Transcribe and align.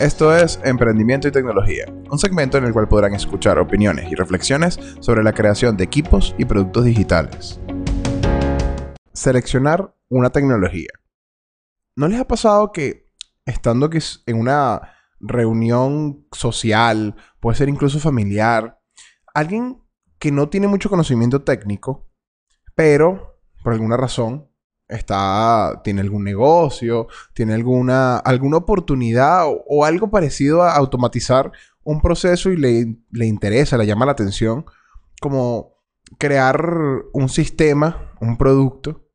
Esto 0.00 0.32
es 0.32 0.60
Emprendimiento 0.62 1.26
y 1.26 1.32
Tecnología, 1.32 1.86
un 2.08 2.20
segmento 2.20 2.56
en 2.56 2.64
el 2.64 2.72
cual 2.72 2.86
podrán 2.86 3.14
escuchar 3.14 3.58
opiniones 3.58 4.08
y 4.12 4.14
reflexiones 4.14 4.78
sobre 5.00 5.24
la 5.24 5.32
creación 5.32 5.76
de 5.76 5.82
equipos 5.82 6.36
y 6.38 6.44
productos 6.44 6.84
digitales. 6.84 7.58
Seleccionar 9.12 9.92
una 10.08 10.30
tecnología. 10.30 10.90
¿No 11.96 12.06
les 12.06 12.20
ha 12.20 12.28
pasado 12.28 12.70
que 12.70 13.10
estando 13.44 13.90
en 14.26 14.38
una 14.38 14.82
reunión 15.18 16.28
social, 16.30 17.16
puede 17.40 17.56
ser 17.56 17.68
incluso 17.68 17.98
familiar, 17.98 18.80
alguien 19.34 19.82
que 20.20 20.30
no 20.30 20.48
tiene 20.48 20.68
mucho 20.68 20.90
conocimiento 20.90 21.42
técnico, 21.42 22.08
pero 22.76 23.40
por 23.64 23.72
alguna 23.72 23.96
razón 23.96 24.47
está, 24.88 25.80
tiene 25.84 26.00
algún 26.00 26.24
negocio, 26.24 27.08
tiene 27.34 27.54
alguna, 27.54 28.18
alguna 28.18 28.58
oportunidad 28.58 29.44
o, 29.46 29.84
algo 29.84 30.10
parecido 30.10 30.62
a 30.62 30.74
automatizar 30.74 31.52
un 31.84 32.00
proceso 32.00 32.50
y 32.50 32.56
le, 32.56 33.26
interesa, 33.26 33.78
le 33.78 33.86
llama 33.86 34.06
la 34.06 34.12
atención, 34.12 34.64
como 35.20 35.74
crear 36.18 36.64
un 37.12 37.28
sistema, 37.28 38.12
un 38.20 38.36
producto. 38.36 39.06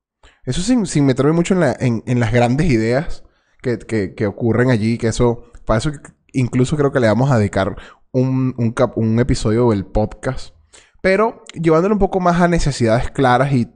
Eso 0.45 0.61
sin, 0.61 0.85
sin 0.85 1.05
meterme 1.05 1.33
mucho 1.33 1.55
en, 1.79 2.03
en, 2.05 2.19
las 2.19 2.31
grandes 2.31 2.67
ideas 2.69 3.23
que, 3.61 3.77
que, 4.15 4.27
ocurren 4.27 4.69
allí, 4.69 4.97
que 4.97 5.07
eso, 5.07 5.43
para 5.65 5.79
eso 5.79 5.91
incluso 6.33 6.75
creo 6.75 6.91
que 6.91 6.99
le 6.99 7.07
vamos 7.07 7.31
a 7.31 7.37
dedicar 7.37 7.75
un, 8.11 8.53
un, 8.57 8.75
un 8.95 9.19
episodio 9.19 9.69
del 9.69 9.85
podcast 9.85 10.55
pero 11.03 11.43
llevándolo 11.53 11.95
un 11.95 11.99
poco 11.99 12.21
más 12.21 12.39
a 12.39 12.47
necesidades 12.47 13.11
claras 13.11 13.51
y, 13.51 13.67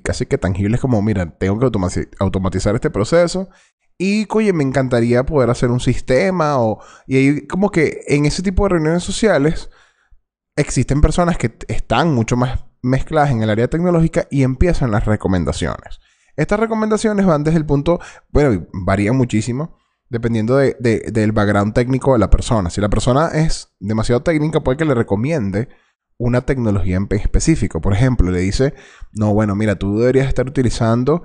casi 0.00 0.26
que 0.26 0.38
tangibles 0.38 0.80
como, 0.80 1.02
mira, 1.02 1.28
tengo 1.36 1.58
que 1.58 2.08
automatizar 2.20 2.76
este 2.76 2.88
proceso. 2.88 3.48
Y, 3.98 4.28
oye, 4.32 4.52
me 4.52 4.62
encantaría 4.62 5.26
poder 5.26 5.50
hacer 5.50 5.72
un 5.72 5.80
sistema 5.80 6.60
o... 6.60 6.80
Y 7.08 7.16
ahí 7.16 7.46
como 7.48 7.70
que 7.70 8.02
en 8.06 8.26
ese 8.26 8.44
tipo 8.44 8.62
de 8.62 8.68
reuniones 8.68 9.02
sociales 9.02 9.70
existen 10.54 11.00
personas 11.00 11.36
que 11.36 11.52
están 11.66 12.14
mucho 12.14 12.36
más 12.36 12.60
mezcladas 12.80 13.32
en 13.32 13.42
el 13.42 13.50
área 13.50 13.66
tecnológica 13.66 14.28
y 14.30 14.44
empiezan 14.44 14.92
las 14.92 15.04
recomendaciones. 15.04 15.98
Estas 16.36 16.60
recomendaciones 16.60 17.26
van 17.26 17.42
desde 17.42 17.58
el 17.58 17.66
punto, 17.66 17.98
bueno, 18.30 18.68
varían 18.72 19.16
muchísimo 19.16 19.76
dependiendo 20.10 20.56
del 20.56 21.32
background 21.32 21.74
técnico 21.74 22.12
de 22.12 22.20
la 22.20 22.30
persona. 22.30 22.70
Si 22.70 22.80
la 22.80 22.88
persona 22.88 23.30
es 23.34 23.74
demasiado 23.80 24.22
técnica, 24.22 24.60
puede 24.60 24.78
que 24.78 24.84
le 24.84 24.94
recomiende 24.94 25.68
una 26.18 26.42
tecnología 26.42 26.96
en 26.96 27.06
específico. 27.10 27.80
Por 27.80 27.94
ejemplo, 27.94 28.30
le 28.30 28.40
dice, 28.40 28.74
no, 29.12 29.32
bueno, 29.32 29.54
mira, 29.54 29.76
tú 29.76 29.98
deberías 29.98 30.26
estar 30.26 30.46
utilizando 30.46 31.22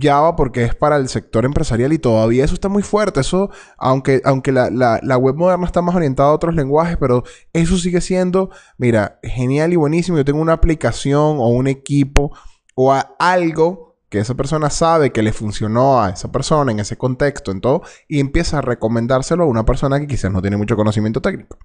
Java 0.00 0.34
porque 0.34 0.64
es 0.64 0.74
para 0.74 0.96
el 0.96 1.08
sector 1.08 1.44
empresarial 1.44 1.92
y 1.92 1.98
todavía 1.98 2.44
eso 2.44 2.54
está 2.54 2.68
muy 2.68 2.82
fuerte. 2.82 3.20
Eso, 3.20 3.50
aunque, 3.78 4.20
aunque 4.24 4.50
la, 4.52 4.70
la, 4.70 5.16
web 5.16 5.36
moderna 5.36 5.66
está 5.66 5.82
más 5.82 5.94
orientada 5.94 6.30
a 6.30 6.34
otros 6.34 6.54
lenguajes, 6.54 6.96
pero 6.98 7.22
eso 7.52 7.78
sigue 7.78 8.00
siendo, 8.00 8.50
mira, 8.76 9.20
genial 9.22 9.72
y 9.72 9.76
buenísimo. 9.76 10.18
Yo 10.18 10.24
tengo 10.24 10.40
una 10.40 10.54
aplicación 10.54 11.38
o 11.38 11.48
un 11.48 11.68
equipo 11.68 12.36
o 12.74 12.92
algo 13.18 13.96
que 14.08 14.18
esa 14.18 14.34
persona 14.34 14.70
sabe 14.70 15.12
que 15.12 15.22
le 15.22 15.32
funcionó 15.32 16.02
a 16.02 16.10
esa 16.10 16.30
persona 16.30 16.72
en 16.72 16.80
ese 16.80 16.96
contexto, 16.96 17.50
en 17.50 17.60
todo, 17.60 17.82
y 18.08 18.20
empieza 18.20 18.58
a 18.58 18.62
recomendárselo 18.62 19.44
a 19.44 19.46
una 19.46 19.64
persona 19.64 20.00
que 20.00 20.06
quizás 20.06 20.30
no 20.30 20.40
tiene 20.40 20.56
mucho 20.56 20.76
conocimiento 20.76 21.20
técnico. 21.20 21.58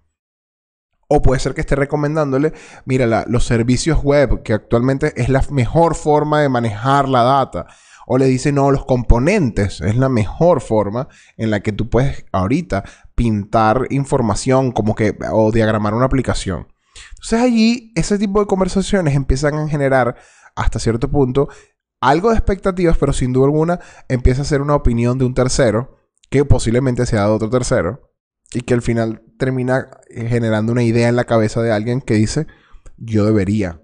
O 1.11 1.23
puede 1.23 1.39
ser 1.39 1.55
que 1.55 1.61
esté 1.61 1.75
recomendándole, 1.75 2.53
mira, 2.85 3.25
los 3.27 3.43
servicios 3.43 4.03
web, 4.03 4.43
que 4.43 4.53
actualmente 4.53 5.11
es 5.19 5.27
la 5.27 5.43
mejor 5.49 5.95
forma 5.95 6.39
de 6.39 6.49
manejar 6.49 7.09
la 7.09 7.23
data. 7.23 7.65
O 8.05 8.19
le 8.19 8.25
dice, 8.25 8.52
no, 8.52 8.69
los 8.69 8.85
componentes 8.85 9.81
es 9.81 9.95
la 9.95 10.07
mejor 10.07 10.61
forma 10.61 11.07
en 11.35 11.49
la 11.49 11.61
que 11.61 11.71
tú 11.71 11.89
puedes 11.89 12.25
ahorita 12.31 12.83
pintar 13.15 13.87
información 13.89 14.71
como 14.71 14.93
que, 14.93 15.17
o 15.31 15.52
diagramar 15.52 15.95
una 15.95 16.05
aplicación. 16.05 16.67
Entonces 17.15 17.41
allí 17.41 17.91
ese 17.95 18.19
tipo 18.19 18.39
de 18.39 18.45
conversaciones 18.45 19.15
empiezan 19.15 19.55
a 19.55 19.67
generar 19.67 20.15
hasta 20.55 20.80
cierto 20.80 21.09
punto 21.09 21.49
algo 22.02 22.30
de 22.30 22.36
expectativas, 22.36 22.97
pero 22.97 23.14
sin 23.14 23.33
duda 23.33 23.45
alguna 23.45 23.80
empieza 24.08 24.43
a 24.43 24.45
ser 24.45 24.61
una 24.61 24.76
opinión 24.76 25.17
de 25.17 25.26
un 25.26 25.33
tercero, 25.33 25.97
que 26.30 26.45
posiblemente 26.45 27.05
sea 27.05 27.26
de 27.26 27.31
otro 27.31 27.49
tercero, 27.49 28.14
y 28.53 28.61
que 28.61 28.73
al 28.73 28.81
final 28.81 29.23
termina 29.39 29.89
eh, 30.10 30.27
generando 30.27 30.72
una 30.72 30.83
idea 30.83 31.08
en 31.08 31.16
la 31.16 31.23
cabeza 31.23 31.64
de 31.64 31.72
alguien 31.72 32.02
que 32.02 32.14
dice, 32.14 32.45
yo 32.98 33.26
debería 33.26 33.82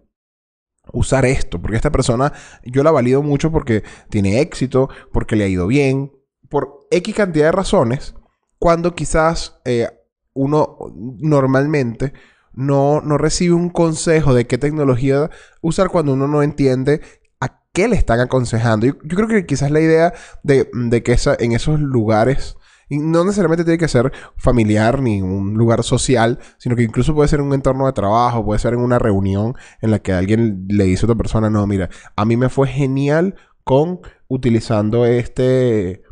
usar 0.92 1.26
esto, 1.26 1.60
porque 1.60 1.78
esta 1.78 1.92
persona 1.92 2.34
yo 2.64 2.84
la 2.84 2.92
valido 2.92 3.24
mucho 3.24 3.52
porque 3.52 3.84
tiene 4.10 4.42
éxito, 4.42 4.90
porque 5.12 5.36
le 5.36 5.46
ha 5.46 5.48
ido 5.48 5.66
bien, 5.66 6.12
por 6.50 6.86
X 6.92 7.16
cantidad 7.16 7.46
de 7.46 7.52
razones, 7.54 8.14
cuando 8.60 8.94
quizás 8.94 9.60
eh, 9.66 9.90
uno 10.34 10.78
normalmente 11.20 12.14
no, 12.54 13.02
no, 13.02 13.18
recibe 13.18 13.56
un 13.56 13.70
consejo 13.70 14.34
de 14.34 14.48
qué 14.48 14.58
tecnología 14.58 15.30
usar 15.62 15.90
cuando 15.90 16.14
uno 16.14 16.28
no 16.28 16.44
entiende 16.44 17.02
a 17.40 17.62
qué 17.74 17.88
le 17.88 17.96
están 17.96 18.20
aconsejando. 18.20 18.86
Yo, 18.86 18.98
creo 18.98 19.28
que 19.28 19.46
quizás 19.46 19.72
la 19.72 19.82
idea 19.82 20.14
de, 20.44 20.70
de 20.74 21.04
que 21.04 21.18
en 21.40 21.52
esos 21.54 21.80
lugares 21.80 22.58
y 22.90 23.00
no 23.00 23.24
necesariamente 23.24 23.64
tiene 23.64 23.78
que 23.78 23.88
ser 23.88 24.12
familiar 24.38 25.02
ni 25.02 25.22
un 25.22 25.56
lugar 25.56 25.84
social, 25.84 26.40
sino 26.58 26.76
que 26.76 26.84
incluso 26.84 27.14
puede 27.16 27.28
ser 27.28 27.40
en 27.40 27.48
un 27.48 27.54
entorno 27.54 27.86
de 27.86 27.94
trabajo, 27.94 28.46
puede 28.46 28.60
ser 28.60 28.74
en 28.74 28.80
una 28.80 29.00
reunión 29.00 29.56
en 29.82 29.92
la 29.92 30.00
que 30.00 30.14
alguien 30.14 30.66
le 30.70 30.86
dice 30.86 31.06
a 31.06 31.08
otra 31.08 31.18
persona, 31.18 31.50
no, 31.50 31.66
mira, 31.68 31.90
a 32.16 32.26
mí 32.26 32.38
me 32.38 32.50
fue 32.50 32.68
genial 32.68 33.36
con 33.64 34.02
utilizando 34.28 35.06
este, 35.06 36.04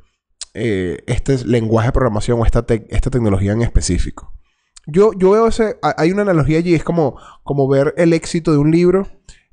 eh, 0.54 1.04
este 1.06 1.46
lenguaje 1.46 1.90
de 1.90 1.94
programación 1.94 2.40
o 2.40 2.46
esta, 2.46 2.66
esta 2.90 3.10
tecnología 3.10 3.54
en 3.54 3.62
específico. 3.62 4.34
Yo, 4.86 5.12
yo 5.14 5.32
veo 5.32 5.48
ese, 5.48 5.78
hay 5.82 6.12
una 6.12 6.24
analogía 6.24 6.58
allí, 6.58 6.74
es 6.74 6.84
como, 6.84 7.18
como 7.44 7.70
ver 7.70 7.94
el 7.98 8.12
éxito 8.12 8.52
de 8.52 8.58
un 8.58 8.72
libro, 8.72 9.08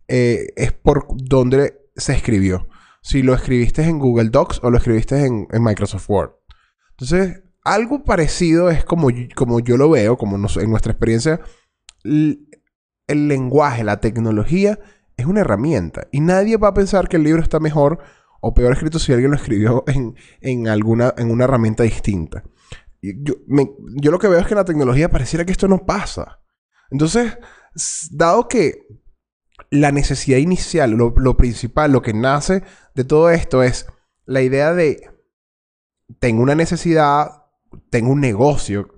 eh, 0.09 0.49
es 0.57 0.73
por 0.73 1.07
donde 1.11 1.79
se 1.95 2.15
escribió. 2.15 2.67
Si 3.03 3.23
lo 3.23 3.35
escribiste 3.35 3.83
en 3.83 3.99
Google 3.99 4.31
Docs 4.31 4.61
o 4.63 4.71
lo 4.71 4.79
escribiste 4.79 5.25
en 5.25 5.47
Microsoft 5.53 6.11
Word. 6.11 6.40
Entonces, 7.01 7.43
algo 7.65 8.05
parecido 8.05 8.71
es 8.71 8.85
como, 8.85 9.09
como 9.35 9.61
yo 9.61 9.79
lo 9.79 9.89
veo, 9.89 10.19
como 10.19 10.37
en 10.37 10.71
nuestra 10.71 10.93
experiencia, 10.93 11.41
el, 12.05 12.47
lenguaje, 13.07 13.85
la 13.85 14.01
tecnología 14.01 14.79
es 15.17 15.27
una 15.27 15.41
herramienta 15.41 16.07
y 16.13 16.21
nadie 16.21 16.57
va 16.59 16.69
a 16.69 16.75
pensar 16.75 17.09
que 17.09 17.17
el 17.17 17.25
libro 17.25 17.43
está 17.43 17.59
mejor 17.59 17.99
o 18.41 18.55
peor 18.55 18.73
escrito 18.73 18.99
si 18.99 19.13
alguien 19.13 19.31
lo 19.31 19.37
escribió 19.37 19.85
en, 20.41 20.69
alguna, 20.69 21.15
en 21.17 21.31
una 21.31 21.45
herramienta 21.45 21.83
distinta. 21.85 22.45
Yo, 23.01 23.35
yo, 23.97 24.11
lo 24.11 24.19
que 24.19 24.29
veo 24.29 24.39
es 24.39 24.47
que 24.47 24.53
en 24.53 24.59
la 24.59 24.65
tecnología 24.67 25.11
pareciera 25.11 25.47
que 25.47 25.53
esto 25.53 25.69
no 25.69 25.87
pasa. 25.87 26.41
Entonces, 26.91 27.39
dado 28.11 28.47
que 28.47 28.87
la 29.71 29.91
necesidad 29.91 30.37
inicial, 30.37 30.91
lo, 30.91 31.15
lo, 31.17 31.37
principal, 31.37 31.93
lo 31.93 32.03
que 32.03 32.13
nace 32.13 32.63
de 32.95 33.05
todo 33.05 33.31
esto 33.31 33.63
es 33.63 33.87
la 34.27 34.43
idea 34.43 34.75
de 34.75 35.11
tengo 36.19 36.43
una 36.43 36.55
necesidad, 36.55 37.45
tengo 37.91 38.11
un 38.11 38.21
negocio 38.21 38.89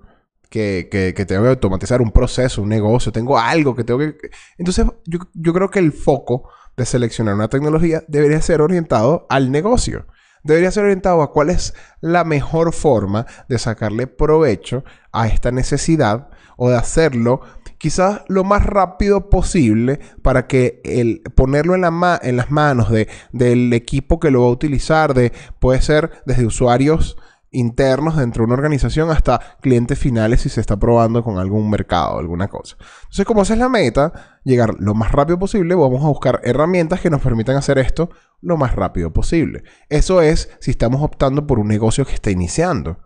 que, 0.49 0.87
que, 0.91 1.25
tengo 1.25 1.43
que 1.43 1.49
automatizar, 1.49 2.01
un 2.01 2.11
proceso, 2.11 2.61
un 2.61 2.69
negocio, 2.69 3.11
tengo 3.11 3.39
algo 3.39 3.75
que 3.75 3.83
tengo 3.83 3.99
que... 3.99 4.29
Entonces 4.57 4.85
yo, 5.05 5.19
yo 5.33 5.53
creo 5.53 5.69
que 5.71 5.79
el 5.79 5.91
foco 5.91 6.49
de 6.77 6.85
seleccionar 6.85 7.35
una 7.35 7.47
tecnología 7.47 8.03
debería 8.07 8.41
ser 8.41 8.61
orientado 8.61 9.25
al 9.29 9.51
negocio. 9.51 10.07
Debería 10.43 10.71
ser 10.71 10.83
orientado 10.83 11.21
a 11.21 11.31
cuál 11.31 11.49
es 11.49 11.73
la 12.01 12.23
mejor 12.23 12.73
forma 12.73 13.25
de 13.47 13.57
sacarle 13.57 14.07
provecho 14.07 14.83
a 15.11 15.27
esta 15.27 15.51
necesidad 15.51 16.29
o 16.57 16.69
de 16.69 16.77
hacerlo 16.77 17.41
quizás 17.83 18.21
lo 18.29 18.45
más 18.45 18.65
rápido 18.65 19.29
posible 19.29 19.99
para 20.21 20.47
que 20.47 20.79
el 20.85 21.21
ponerlo 21.35 21.75
en, 21.75 21.81
la 21.81 22.17
en 22.23 22.37
las 22.37 22.49
manos 22.49 22.89
de, 22.89 23.09
del 23.33 23.73
equipo 23.73 24.21
que 24.21 24.31
lo 24.31 24.43
va 24.43 24.47
a 24.47 24.51
utilizar, 24.51 25.13
de, 25.13 25.33
puede 25.59 25.81
ser 25.81 26.09
desde 26.25 26.45
usuarios 26.45 27.17
internos 27.51 28.15
dentro 28.15 28.39
de 28.41 28.45
una 28.45 28.53
organización 28.53 29.11
hasta 29.11 29.57
clientes 29.59 29.99
finales 29.99 30.39
si 30.39 30.47
se 30.47 30.61
está 30.61 30.77
probando 30.77 31.25
con 31.25 31.39
algún 31.39 31.69
mercado, 31.69 32.19
alguna 32.19 32.47
cosa. 32.47 32.77
Entonces, 33.01 33.25
como 33.25 33.41
esa 33.41 33.51
es 33.51 33.59
la 33.59 33.67
meta, 33.67 34.39
llegar 34.45 34.75
lo 34.79 34.93
más 34.93 35.11
rápido 35.11 35.37
posible, 35.37 35.75
vamos 35.75 36.05
a 36.05 36.07
buscar 36.07 36.39
herramientas 36.45 37.01
que 37.01 37.09
nos 37.09 37.19
permitan 37.19 37.57
hacer 37.57 37.79
esto 37.79 38.09
lo 38.39 38.55
más 38.55 38.77
rápido 38.77 39.11
posible. 39.11 39.65
Eso 39.89 40.21
es 40.21 40.49
si 40.61 40.71
estamos 40.71 41.01
optando 41.01 41.45
por 41.45 41.59
un 41.59 41.67
negocio 41.67 42.05
que 42.05 42.13
está 42.13 42.31
iniciando 42.31 43.02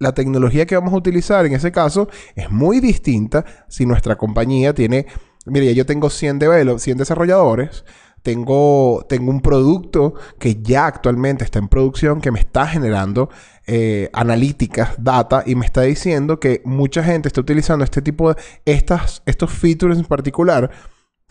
la 0.00 0.12
tecnología 0.12 0.66
que 0.66 0.74
vamos 0.74 0.92
a 0.94 0.96
utilizar 0.96 1.46
en 1.46 1.52
ese 1.52 1.70
caso 1.70 2.08
es 2.34 2.50
muy 2.50 2.80
distinta 2.80 3.44
si 3.68 3.86
nuestra 3.86 4.16
compañía 4.16 4.74
tiene, 4.74 5.06
mire, 5.44 5.72
yo 5.74 5.86
tengo 5.86 6.08
100, 6.08 6.40
100 6.78 6.98
desarrolladores, 6.98 7.84
tengo, 8.22 9.04
tengo 9.08 9.30
un 9.30 9.40
producto 9.40 10.14
que 10.38 10.56
ya 10.62 10.86
actualmente 10.86 11.44
está 11.44 11.58
en 11.58 11.68
producción, 11.68 12.20
que 12.22 12.30
me 12.30 12.40
está 12.40 12.66
generando 12.66 13.28
eh, 13.66 14.08
analíticas, 14.14 14.94
data, 14.98 15.42
y 15.46 15.54
me 15.54 15.66
está 15.66 15.82
diciendo 15.82 16.40
que 16.40 16.62
mucha 16.64 17.02
gente 17.04 17.28
está 17.28 17.42
utilizando 17.42 17.84
este 17.84 18.00
tipo 18.00 18.32
de, 18.32 18.40
estas, 18.64 19.22
estos 19.26 19.50
features 19.50 19.98
en 19.98 20.06
particular 20.06 20.70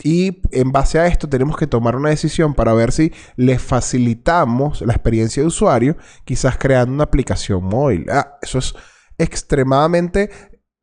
y 0.03 0.41
en 0.51 0.71
base 0.71 0.99
a 0.99 1.07
esto 1.07 1.27
tenemos 1.27 1.57
que 1.57 1.67
tomar 1.67 1.95
una 1.95 2.09
decisión 2.09 2.53
para 2.53 2.73
ver 2.73 2.91
si 2.91 3.11
le 3.35 3.59
facilitamos 3.59 4.81
la 4.81 4.93
experiencia 4.93 5.43
de 5.43 5.47
usuario, 5.47 5.97
quizás 6.25 6.57
creando 6.57 6.93
una 6.93 7.03
aplicación 7.03 7.63
móvil. 7.63 8.05
Ah, 8.09 8.37
eso 8.41 8.59
es, 8.59 8.73
extremadamente 9.19 10.31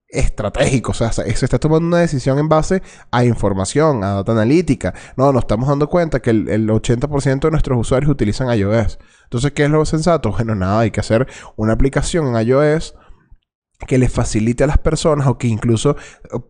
estratégico, 0.08 0.92
o 0.92 0.94
sea, 0.94 1.10
se 1.10 1.28
está 1.28 1.58
tomando 1.58 1.88
una 1.88 1.98
decisión 1.98 2.38
en 2.38 2.48
base 2.48 2.80
a 3.10 3.24
información, 3.24 4.04
a 4.04 4.14
data 4.14 4.32
analítica. 4.32 4.94
No, 5.16 5.32
nos 5.32 5.42
estamos 5.42 5.68
dando 5.68 5.88
cuenta 5.88 6.20
que 6.20 6.30
el, 6.30 6.48
el 6.48 6.68
80% 6.68 7.40
de 7.40 7.50
nuestros 7.50 7.78
usuarios 7.78 8.10
utilizan 8.10 8.56
iOS. 8.56 8.98
Entonces, 9.24 9.52
¿qué 9.52 9.64
es 9.64 9.70
lo 9.70 9.84
sensato? 9.84 10.30
Bueno, 10.30 10.54
nada, 10.54 10.80
hay 10.80 10.92
que 10.92 11.00
hacer 11.00 11.26
una 11.56 11.72
aplicación 11.72 12.28
en 12.28 12.46
iOS 12.46 12.94
que 13.86 13.98
le 13.98 14.08
facilite 14.08 14.64
a 14.64 14.66
las 14.66 14.78
personas 14.78 15.26
o 15.26 15.38
que 15.38 15.48
incluso 15.48 15.96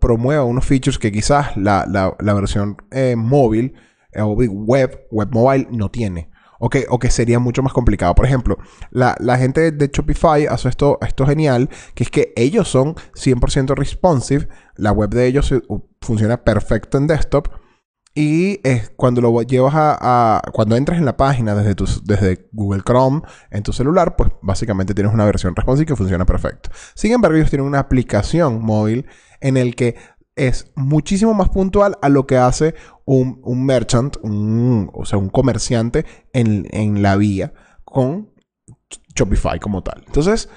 promueva 0.01 0.45
unos 0.45 0.65
features 0.65 0.99
que 0.99 1.11
quizás 1.11 1.57
la, 1.57 1.85
la, 1.87 2.35
versión 2.35 2.77
eh, 2.91 3.17
móvil 3.17 3.75
eh, 4.13 4.23
web, 4.23 5.07
web 5.11 5.29
mobile 5.33 5.69
no 5.71 5.91
tiene. 5.91 6.31
O 6.59 6.71
que, 6.71 6.87
o 6.89 6.99
que, 6.99 7.11
sería 7.11 7.39
mucho 7.39 7.63
más 7.63 7.75
complicado. 7.75 8.15
Por 8.15 8.25
ejemplo, 8.25 8.57
la, 8.91 9.15
la, 9.21 9.37
gente 9.37 9.73
de 9.73 9.91
Shopify 9.93 10.47
hace 10.47 10.71
esto, 10.71 10.99
esto 11.03 11.27
genial, 11.27 11.69
que 11.95 12.05
es 12.05 12.11
que 12.11 12.33
ellos 12.35 12.69
son 12.69 12.95
100% 13.15 13.75
responsive, 13.77 14.49
la 14.75 14.91
web 14.91 15.11
de 15.11 15.27
ellos 15.27 15.53
funciona 16.01 16.45
perfecto 16.45 16.97
en 16.97 17.09
desktop, 17.09 17.49
y 18.19 18.61
cuando 18.97 19.21
lo 19.21 19.43
llevas 19.43 19.75
a, 19.77 20.43
Cuando 20.53 20.75
entras 20.75 20.99
en 20.99 21.05
la 21.05 21.19
página 21.19 21.55
desde, 21.55 21.75
desde 22.05 22.49
Google 22.51 22.83
Chrome 22.83 23.21
en 23.51 23.63
tu 23.63 23.73
celular, 23.73 24.17
pues 24.17 24.31
básicamente 24.41 24.95
tienes 24.95 25.13
una 25.13 25.27
versión 25.27 25.55
responsive 25.55 25.87
que 25.87 25.97
funciona 25.97 26.25
perfecto. 26.25 26.71
Sin 26.95 27.13
embargo, 27.13 27.37
ellos 27.37 27.51
tienen 27.51 27.67
una 27.67 27.79
aplicación 27.79 28.63
móvil 28.63 29.07
en 29.41 29.59
el 29.59 29.77
que 29.77 29.97
es 30.35 30.73
muchísimo 30.77 31.35
más 31.35 31.51
puntual 31.51 31.99
a 32.01 32.09
lo 32.09 32.27
que 32.27 32.39
hace 32.39 32.75
un, 33.05 33.41
merchant, 33.65 34.17
o 34.23 35.05
sea, 35.05 35.19
un 35.19 35.29
comerciante 35.29 36.07
en, 36.33 36.67
en 36.71 37.03
la 37.03 37.17
vía 37.17 37.53
con 37.85 38.31
Shopify 39.15 39.61
como 39.61 39.83
tal. 39.83 40.05
Entonces, 40.07 40.49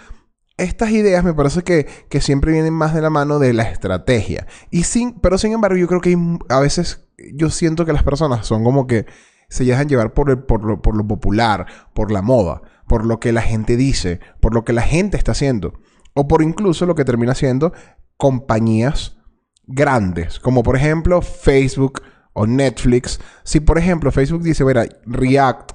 estas 0.60 0.92
ideas 0.92 1.24
me 1.24 1.34
parece 1.34 1.64
que, 1.64 1.88
siempre 2.22 2.52
vienen 2.52 2.74
más 2.74 2.94
de 2.94 3.02
la 3.02 3.10
mano 3.10 3.40
de 3.40 3.54
la 3.54 3.64
estrategia. 3.64 4.48
Y 4.70 4.84
sin, 4.84 5.20
pero 5.20 5.38
sin 5.38 5.54
embargo, 5.54 5.78
yo 5.78 5.88
creo 5.88 6.02
que 6.02 6.18
a 6.50 6.60
veces 6.60 7.09
yo 7.34 7.50
siento 7.50 7.86
que 7.86 7.94
las 7.94 8.04
personas 8.04 8.46
son 8.46 8.64
como 8.64 8.88
que 8.88 9.06
se 9.50 9.64
dejan 9.64 9.90
llevar 9.90 10.14
por, 10.14 10.46
por, 10.46 10.64
lo, 10.64 10.82
por 10.82 10.96
lo 10.96 11.08
popular, 11.08 11.66
por 11.94 12.12
la 12.12 12.22
moda, 12.22 12.62
por 12.88 13.06
lo 13.06 13.20
que 13.20 13.32
la 13.32 13.42
gente 13.42 13.78
dice, 13.78 14.20
por 14.40 14.54
lo 14.54 14.64
que 14.64 14.74
la 14.74 14.84
gente 14.84 15.18
está 15.18 15.32
haciendo. 15.32 15.74
O 16.14 16.28
por 16.28 16.42
incluso 16.42 16.86
lo 16.86 16.96
que 16.96 17.06
termina 17.06 17.36
siendo 17.36 17.74
compañías 18.18 19.18
grandes, 19.66 20.40
como 20.40 20.64
por 20.64 20.76
ejemplo 20.76 21.22
Facebook 21.22 22.02
o 22.34 22.46
Netflix. 22.48 23.20
Si 23.44 23.60
por 23.60 23.78
ejemplo 23.78 24.12
Facebook 24.12 24.44
dice, 24.44 24.64
mira, 24.66 24.86
React 25.06 25.74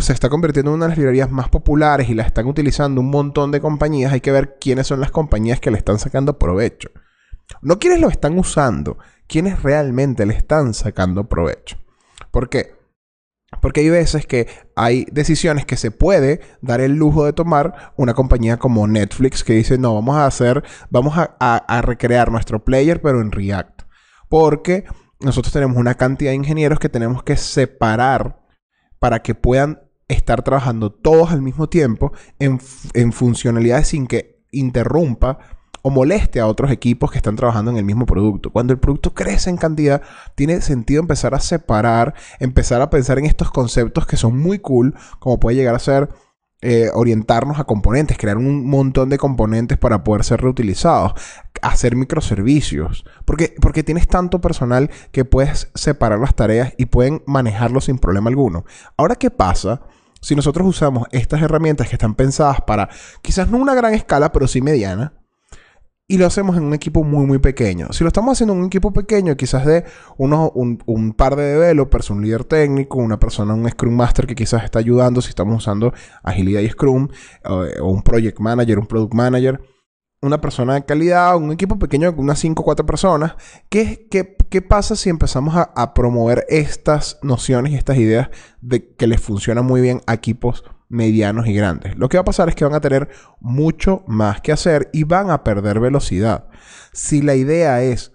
se 0.00 0.12
está 0.12 0.28
convirtiendo 0.28 0.70
en 0.70 0.76
una 0.76 0.86
de 0.86 0.90
las 0.90 0.98
librerías 0.98 1.30
más 1.30 1.48
populares 1.48 2.08
y 2.08 2.14
la 2.14 2.22
están 2.22 2.46
utilizando 2.46 3.00
un 3.00 3.10
montón 3.10 3.50
de 3.50 3.60
compañías, 3.60 4.12
hay 4.12 4.20
que 4.20 4.32
ver 4.32 4.56
quiénes 4.60 4.86
son 4.86 5.00
las 5.00 5.10
compañías 5.10 5.60
que 5.60 5.70
le 5.70 5.78
están 5.78 5.98
sacando 5.98 6.38
provecho. 6.38 6.90
No 7.60 7.78
quiénes 7.78 8.00
lo 8.00 8.08
están 8.08 8.38
usando, 8.38 8.98
quiénes 9.32 9.62
realmente 9.62 10.26
le 10.26 10.34
están 10.34 10.74
sacando 10.74 11.28
provecho. 11.28 11.78
¿Por 12.30 12.48
qué? 12.50 12.74
Porque 13.60 13.80
hay 13.80 13.90
veces 13.90 14.26
que 14.26 14.46
hay 14.76 15.06
decisiones 15.10 15.64
que 15.64 15.76
se 15.76 15.90
puede 15.90 16.40
dar 16.60 16.80
el 16.80 16.96
lujo 16.96 17.24
de 17.24 17.32
tomar 17.32 17.92
una 17.96 18.14
compañía 18.14 18.58
como 18.58 18.86
Netflix 18.86 19.42
que 19.42 19.54
dice, 19.54 19.78
no, 19.78 19.94
vamos 19.94 20.16
a 20.16 20.26
hacer, 20.26 20.62
vamos 20.90 21.16
a, 21.16 21.36
a 21.38 21.82
recrear 21.82 22.30
nuestro 22.30 22.64
player 22.64 23.00
pero 23.00 23.20
en 23.20 23.32
React. 23.32 23.82
Porque 24.28 24.84
nosotros 25.20 25.52
tenemos 25.52 25.76
una 25.76 25.94
cantidad 25.94 26.30
de 26.30 26.36
ingenieros 26.36 26.78
que 26.78 26.88
tenemos 26.88 27.22
que 27.22 27.36
separar 27.36 28.42
para 28.98 29.22
que 29.22 29.34
puedan 29.34 29.80
estar 30.08 30.42
trabajando 30.42 30.92
todos 30.92 31.32
al 31.32 31.42
mismo 31.42 31.68
tiempo 31.68 32.12
en, 32.38 32.60
funcionalidades 33.12 33.88
sin 33.88 34.06
que 34.06 34.44
interrumpa 34.50 35.38
o 35.82 35.90
moleste 35.90 36.40
a 36.40 36.46
otros 36.46 36.70
equipos 36.70 37.10
que 37.10 37.18
están 37.18 37.36
trabajando 37.36 37.70
en 37.70 37.76
el 37.76 37.84
mismo 37.84 38.06
producto. 38.06 38.50
Cuando 38.50 38.72
el 38.72 38.78
producto 38.78 39.12
crece 39.12 39.50
en 39.50 39.56
cantidad, 39.56 40.02
tiene 40.34 40.60
sentido 40.60 41.00
empezar 41.00 41.34
a 41.34 41.40
separar, 41.40 42.14
empezar 42.38 42.80
a 42.80 42.90
pensar 42.90 43.18
en 43.18 43.26
estos 43.26 43.50
conceptos 43.50 44.06
que 44.06 44.16
son 44.16 44.38
muy 44.38 44.60
cool, 44.60 44.94
como 45.18 45.40
puede 45.40 45.56
llegar 45.56 45.74
a 45.74 45.80
ser 45.80 46.08
eh, 46.64 46.90
orientarnos 46.94 47.58
a 47.58 47.64
componentes, 47.64 48.16
crear 48.16 48.36
un 48.36 48.70
montón 48.70 49.08
de 49.08 49.18
componentes 49.18 49.78
para 49.78 50.04
poder 50.04 50.22
ser 50.22 50.40
reutilizados, 50.40 51.14
hacer 51.60 51.96
microservicios, 51.96 53.04
porque, 53.24 53.52
porque 53.60 53.82
tienes 53.82 54.06
tanto 54.06 54.40
personal 54.40 54.88
que 55.10 55.24
puedes 55.24 55.72
separar 55.74 56.20
las 56.20 56.36
tareas 56.36 56.72
y 56.78 56.86
pueden 56.86 57.22
manejarlo 57.26 57.80
sin 57.80 57.98
problema 57.98 58.30
alguno. 58.30 58.64
Ahora, 58.96 59.16
¿qué 59.16 59.30
pasa? 59.30 59.82
Si 60.20 60.36
nosotros 60.36 60.64
usamos 60.64 61.08
estas 61.10 61.42
herramientas 61.42 61.88
que 61.88 61.96
están 61.96 62.14
pensadas 62.14 62.60
para 62.60 62.88
quizás 63.22 63.50
no 63.50 63.58
una 63.58 63.74
gran 63.74 63.92
escala, 63.92 64.30
pero 64.30 64.46
sí 64.46 64.62
mediana, 64.62 65.14
y 66.12 66.18
lo 66.18 66.26
hacemos 66.26 66.58
en 66.58 66.64
un 66.64 66.74
equipo 66.74 67.04
muy, 67.04 67.24
muy 67.24 67.38
pequeño. 67.38 67.90
Si 67.92 68.04
lo 68.04 68.08
estamos 68.08 68.32
haciendo 68.32 68.52
en 68.52 68.60
un 68.60 68.66
equipo 68.66 68.92
pequeño, 68.92 69.34
quizás 69.34 69.64
de 69.64 69.86
un, 70.18 71.14
par 71.16 71.36
de 71.36 71.54
developers, 71.54 72.10
un 72.10 72.20
líder 72.20 72.44
técnico, 72.44 72.98
una 72.98 73.18
persona, 73.18 73.54
un 73.54 73.66
Scrum 73.66 73.94
Master 73.94 74.26
que 74.26 74.34
quizás 74.34 74.62
está 74.62 74.78
ayudando 74.78 75.22
si 75.22 75.30
estamos 75.30 75.56
usando 75.56 75.94
agilidad 76.22 76.60
y 76.60 76.68
Scrum, 76.68 77.08
eh, 77.44 77.80
o 77.80 77.90
un 77.90 78.02
Project 78.02 78.40
Manager, 78.40 78.78
un 78.78 78.86
Product 78.86 79.14
Manager, 79.14 79.58
una 80.20 80.38
persona 80.38 80.74
de 80.74 80.84
calidad, 80.84 81.34
un 81.38 81.50
equipo 81.50 81.78
pequeño 81.78 82.12
unas 82.14 82.38
5 82.40 82.60
o 82.60 82.64
4 82.66 82.84
personas. 82.84 83.32
¿Qué, 83.70 84.06
qué, 84.10 84.36
qué 84.50 84.60
pasa 84.60 84.96
si 84.96 85.08
empezamos 85.08 85.56
a, 85.56 85.72
a 85.74 85.94
promover 85.94 86.44
estas 86.50 87.20
nociones 87.22 87.72
y 87.72 87.76
estas 87.76 87.96
ideas 87.96 88.28
de 88.60 88.94
que 88.96 89.06
les 89.06 89.22
funciona 89.22 89.62
muy 89.62 89.80
bien 89.80 90.02
a 90.06 90.12
equipos 90.12 90.62
medianos 90.92 91.48
y 91.48 91.54
grandes. 91.54 91.96
Lo 91.96 92.08
que 92.08 92.18
va 92.18 92.20
a 92.20 92.26
pasar 92.26 92.50
es 92.50 92.54
que 92.54 92.64
van 92.64 92.74
a 92.74 92.80
tener 92.80 93.08
mucho 93.40 94.04
más 94.06 94.42
que 94.42 94.52
hacer 94.52 94.90
y 94.92 95.04
van 95.04 95.30
a 95.30 95.42
perder 95.42 95.80
velocidad. 95.80 96.44
Si 96.92 97.22
la 97.22 97.34
idea 97.34 97.82
es 97.82 98.11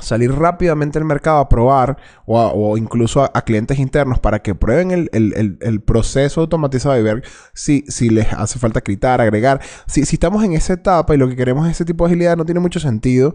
salir 0.00 0.32
rápidamente 0.32 0.98
al 0.98 1.04
mercado 1.04 1.38
a 1.38 1.48
probar 1.48 1.96
o, 2.26 2.76
incluso 2.76 3.22
a, 3.22 3.42
clientes 3.42 3.78
internos 3.78 4.18
para 4.18 4.40
que 4.42 4.54
prueben 4.54 4.90
el, 4.90 5.82
proceso 5.82 6.42
automatizado 6.42 6.98
y 6.98 7.02
ver 7.02 7.22
si, 7.54 7.84
si, 7.88 8.10
les 8.10 8.32
hace 8.32 8.58
falta 8.58 8.80
quitar, 8.80 9.20
agregar. 9.20 9.60
Si, 9.86 10.04
si 10.04 10.16
estamos 10.16 10.44
en 10.44 10.52
esa 10.52 10.74
etapa 10.74 11.14
y 11.14 11.18
lo 11.18 11.28
que 11.28 11.36
queremos 11.36 11.66
es 11.66 11.72
ese 11.72 11.84
tipo 11.84 12.04
de 12.04 12.12
agilidad, 12.12 12.36
no 12.36 12.44
tiene 12.44 12.60
mucho 12.60 12.80
sentido 12.80 13.34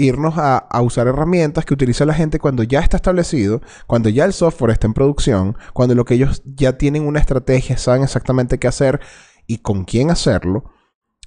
irnos 0.00 0.34
a, 0.36 0.66
usar 0.82 1.06
herramientas 1.06 1.64
que 1.64 1.74
utiliza 1.74 2.04
la 2.04 2.14
gente 2.14 2.38
cuando 2.38 2.62
ya 2.62 2.80
está 2.80 2.96
establecido, 2.96 3.60
cuando 3.86 4.08
ya 4.08 4.24
el 4.24 4.32
software 4.32 4.72
está 4.72 4.86
en 4.86 4.94
producción, 4.94 5.56
cuando 5.72 5.94
lo 5.94 6.04
que 6.04 6.14
ellos 6.14 6.42
ya 6.44 6.78
tienen 6.78 7.06
una 7.06 7.20
estrategia, 7.20 7.76
saben 7.76 8.02
exactamente 8.02 8.58
qué 8.58 8.68
hacer 8.68 9.00
y 9.46 9.58
con 9.58 9.84
quién 9.84 10.10
hacerlo. 10.10 10.72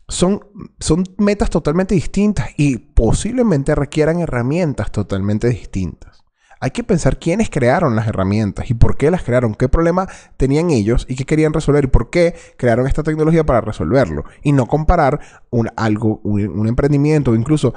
Son, 0.07 0.41
son 0.79 1.03
metas 1.17 1.49
totalmente 1.49 1.95
distintas 1.95 2.49
y 2.57 2.77
posiblemente 2.77 3.73
requieran 3.73 4.19
herramientas 4.19 4.91
totalmente 4.91 5.49
distintas 5.49 6.23
hay 6.63 6.71
que 6.71 6.85
pensar 6.85 7.19
quiénes 7.19 7.49
crearon 7.49 7.93
las 7.93 8.07
herramientas 8.07 8.69
y 8.69 8.73
por 8.73 8.95
qué 8.95 9.11
las 9.11 9.21
crearon, 9.21 9.53
qué 9.53 9.67
problema 9.67 10.07
tenían 10.37 10.69
ellos 10.69 11.05
y 11.09 11.17
qué 11.17 11.25
querían 11.25 11.51
resolver 11.51 11.83
y 11.83 11.87
por 11.87 12.09
qué 12.09 12.35
crearon 12.57 12.87
esta 12.87 13.03
tecnología 13.03 13.45
para 13.45 13.59
resolverlo. 13.59 14.23
Y 14.43 14.53
no 14.53 14.65
comparar 14.65 15.19
un, 15.49 15.69
algo, 15.75 16.21
un, 16.23 16.65
emprendimiento 16.65 17.31
o 17.31 17.35
incluso 17.35 17.73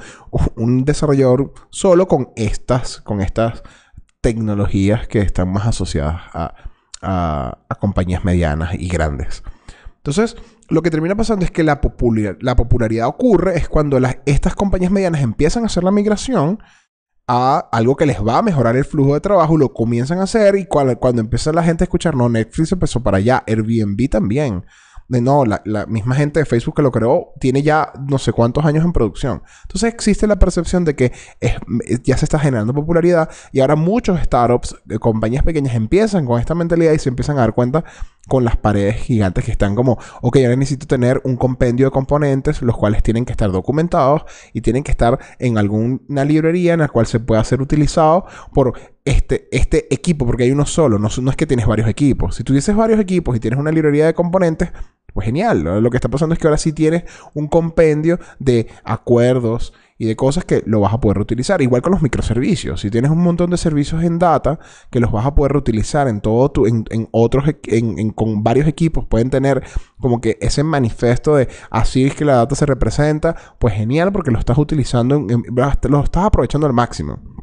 un 0.55 0.85
desarrollador 0.85 1.51
solo 1.69 2.07
con 2.07 2.29
estas, 2.37 3.01
con 3.01 3.19
estas 3.19 3.61
tecnologías 4.21 5.05
que 5.09 5.19
están 5.19 5.51
más 5.51 5.67
asociadas 5.67 6.21
a, 6.33 7.57
compañías 7.81 8.23
medianas 8.23 8.73
y 8.73 8.87
grandes. 8.87 9.43
Entonces, 10.07 10.37
lo 10.69 10.81
que 10.81 10.89
termina 10.89 11.15
pasando 11.15 11.43
es 11.43 11.51
que 11.51 11.65
la, 11.65 11.81
la 12.39 12.55
popularidad 12.55 13.07
ocurre 13.07 13.57
es 13.57 13.67
cuando 13.67 13.99
estas 14.25 14.55
compañías 14.55 14.89
medianas 14.89 15.21
empiezan 15.21 15.63
a 15.63 15.65
hacer 15.65 15.83
la 15.83 15.91
migración 15.91 16.59
a 17.27 17.67
algo 17.73 17.97
que 17.97 18.05
les 18.05 18.25
va 18.25 18.37
a 18.37 18.41
mejorar 18.41 18.77
el 18.77 18.85
flujo 18.85 19.15
de 19.15 19.19
trabajo, 19.19 19.57
lo 19.57 19.73
comienzan 19.73 20.19
a 20.19 20.23
hacer 20.23 20.55
y 20.55 20.65
cuando, 20.65 20.97
cuando 20.97 21.21
empieza 21.21 21.51
la 21.51 21.61
gente 21.61 21.83
a 21.83 21.87
escuchar, 21.87 22.15
no, 22.15 22.29
Netflix 22.29 22.71
empezó 22.71 23.03
para 23.03 23.17
allá, 23.17 23.43
Airbnb 23.45 24.09
también 24.09 24.63
de 25.07 25.21
no, 25.21 25.45
la, 25.45 25.85
misma 25.87 26.15
gente 26.15 26.39
de 26.39 26.45
Facebook 26.45 26.75
que 26.75 26.81
lo 26.81 26.91
creó 26.91 27.33
tiene 27.39 27.63
ya 27.63 27.93
no 28.07 28.17
sé 28.17 28.33
cuántos 28.33 28.65
años 28.65 28.83
en 28.83 28.93
producción. 28.93 29.41
Entonces 29.63 29.93
existe 29.93 30.27
la 30.27 30.37
percepción 30.37 30.83
de 30.85 30.95
que 30.95 31.13
ya 32.03 32.17
se 32.17 32.25
está 32.25 32.39
generando 32.39 32.73
popularidad 32.73 33.29
y 33.51 33.61
ahora 33.61 33.75
muchos 33.75 34.19
startups, 34.21 34.75
eh, 34.89 34.99
compañías 34.99 35.43
pequeñas 35.43 35.75
empiezan 35.75 36.25
con 36.25 36.39
esta 36.39 36.55
mentalidad 36.55 36.93
y 36.93 36.99
se 36.99 37.09
empiezan 37.09 37.37
a 37.37 37.41
dar 37.41 37.53
cuenta 37.53 37.83
con 38.27 38.43
las 38.43 38.57
paredes 38.57 38.97
gigantes 38.97 39.45
que 39.45 39.51
están 39.51 39.75
como, 39.75 39.97
ok, 40.21 40.37
ahora 40.37 40.55
necesito 40.57 40.85
tener 40.85 41.21
un 41.23 41.37
compendio 41.37 41.87
de 41.87 41.91
componentes, 41.91 42.61
los 42.61 42.75
cuales 42.75 43.01
tienen 43.01 43.23
que 43.23 43.31
estar 43.31 43.49
documentados 43.51 44.23
y 44.53 44.61
tienen 44.61 44.83
que 44.83 44.91
estar 44.91 45.17
en 45.39 45.57
alguna 45.57 46.25
librería 46.25 46.73
en 46.73 46.81
la 46.81 46.89
cual 46.89 47.05
se 47.05 47.21
pueda 47.21 47.43
ser 47.45 47.61
utilizado 47.61 48.25
por 48.53 48.73
este, 49.07 49.47
este 49.51 49.93
equipo, 49.93 50.25
porque 50.25 50.43
hay 50.43 50.51
uno 50.51 50.65
solo, 50.65 50.99
no, 50.99 51.07
es 51.07 51.35
que 51.37 51.47
tienes 51.47 51.65
varios 51.65 51.87
equipos. 51.87 52.35
Si 52.35 52.43
tuvieses 52.43 52.75
varios 52.75 52.99
equipos 52.99 53.35
y 53.35 53.39
tienes 53.39 53.59
una 53.59 53.71
librería 53.71 54.05
de 54.05 54.13
componentes, 54.13 54.71
pues 55.13 55.25
genial. 55.25 55.63
Lo 55.63 55.89
que 55.89 55.97
está 55.97 56.09
pasando 56.09 56.33
es 56.33 56.39
que 56.39 56.47
ahora 56.47 56.57
sí 56.57 56.73
tienes 56.73 57.03
un 57.33 57.47
compendio 57.47 58.19
de 58.39 58.67
acuerdos 58.83 59.73
y 59.97 60.05
de 60.05 60.15
cosas 60.17 60.43
que 60.43 60.61
lo 60.65 60.81
vas 60.81 60.93
a 60.93 60.99
poder 60.99 61.17
reutilizar. 61.17 61.61
Igual 61.61 61.81
con 61.81 61.93
los 61.93 62.01
microservicios. 62.01 62.81
Si 62.81 62.91
tienes 62.91 63.09
un 63.09 63.23
montón 63.23 63.49
de 63.49 63.57
servicios 63.57 64.03
en 64.03 64.19
data 64.19 64.59
que 64.91 64.99
los 64.99 65.11
vas 65.11 65.25
a 65.25 65.33
poder 65.33 65.53
reutilizar 65.53 66.09
en 66.09 66.19
todo 66.19 66.51
tu, 66.51 66.67
en, 66.67 67.07
otros, 67.11 67.45
en, 67.63 68.09
con 68.11 68.43
varios 68.43 68.67
equipos, 68.67 69.05
pueden 69.05 69.29
tener 69.29 69.63
como 70.01 70.19
que 70.19 70.37
ese 70.41 70.63
manifiesto 70.63 71.35
de 71.37 71.47
así 71.71 72.05
es 72.05 72.13
que 72.13 72.25
la 72.25 72.35
data 72.35 72.55
se 72.55 72.65
representa, 72.65 73.37
pues 73.57 73.73
genial 73.73 74.11
porque 74.11 74.31
lo 74.31 74.37
estás 74.37 74.57
utilizando, 74.57 75.25
lo 75.89 76.03
estás 76.03 76.25
aprovechando 76.25 76.67
al 76.67 76.73
máximo. 76.73 77.36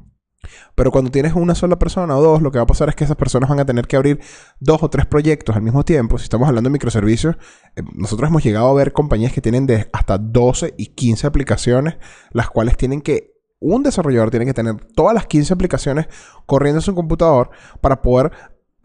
Pero 0.75 0.91
cuando 0.91 1.11
tienes 1.11 1.35
una 1.35 1.55
sola 1.55 1.79
persona 1.79 2.17
o 2.17 2.23
dos, 2.23 2.43
lo 2.43 2.51
que 2.51 2.59
va 2.59 2.65
a 2.65 2.67
pasar 2.67 2.89
es 2.89 2.95
que 2.95 3.05
esas 3.05 3.17
personas 3.17 3.49
van 3.49 3.61
a 3.61 3.65
tener 3.65 3.87
que 3.87 3.97
abrir 3.97 4.21
dos 4.61 4.83
o 4.83 4.91
tres 4.91 5.07
proyectos 5.07 5.57
al 5.57 5.63
mismo 5.63 5.85
tiempo. 5.85 6.19
Si 6.19 6.25
estamos 6.25 6.49
hablando 6.49 6.69
de 6.69 6.73
microservicios, 6.73 7.37
eh, 7.77 7.83
nosotros 7.95 8.29
hemos 8.29 8.43
llegado 8.43 8.69
a 8.69 8.75
ver 8.75 8.93
compañías 8.93 9.33
que 9.33 9.41
tienen 9.41 9.67
de 9.67 9.89
hasta 9.93 10.19
12 10.19 10.75
y 10.77 10.87
15 10.87 11.27
aplicaciones, 11.27 11.97
las 12.31 12.51
cuales 12.51 12.77
tienen 12.77 13.01
que, 13.01 13.35
un 13.61 13.83
desarrollador 13.83 14.31
tiene 14.31 14.47
que 14.47 14.55
tener 14.55 14.77
todas 14.95 15.15
las 15.15 15.27
15 15.27 15.55
aplicaciones 15.55 16.07
corriendo 16.47 16.79
en 16.79 16.83
su 16.83 16.95
computador 16.95 17.51
para 17.81 18.03
poder 18.03 18.33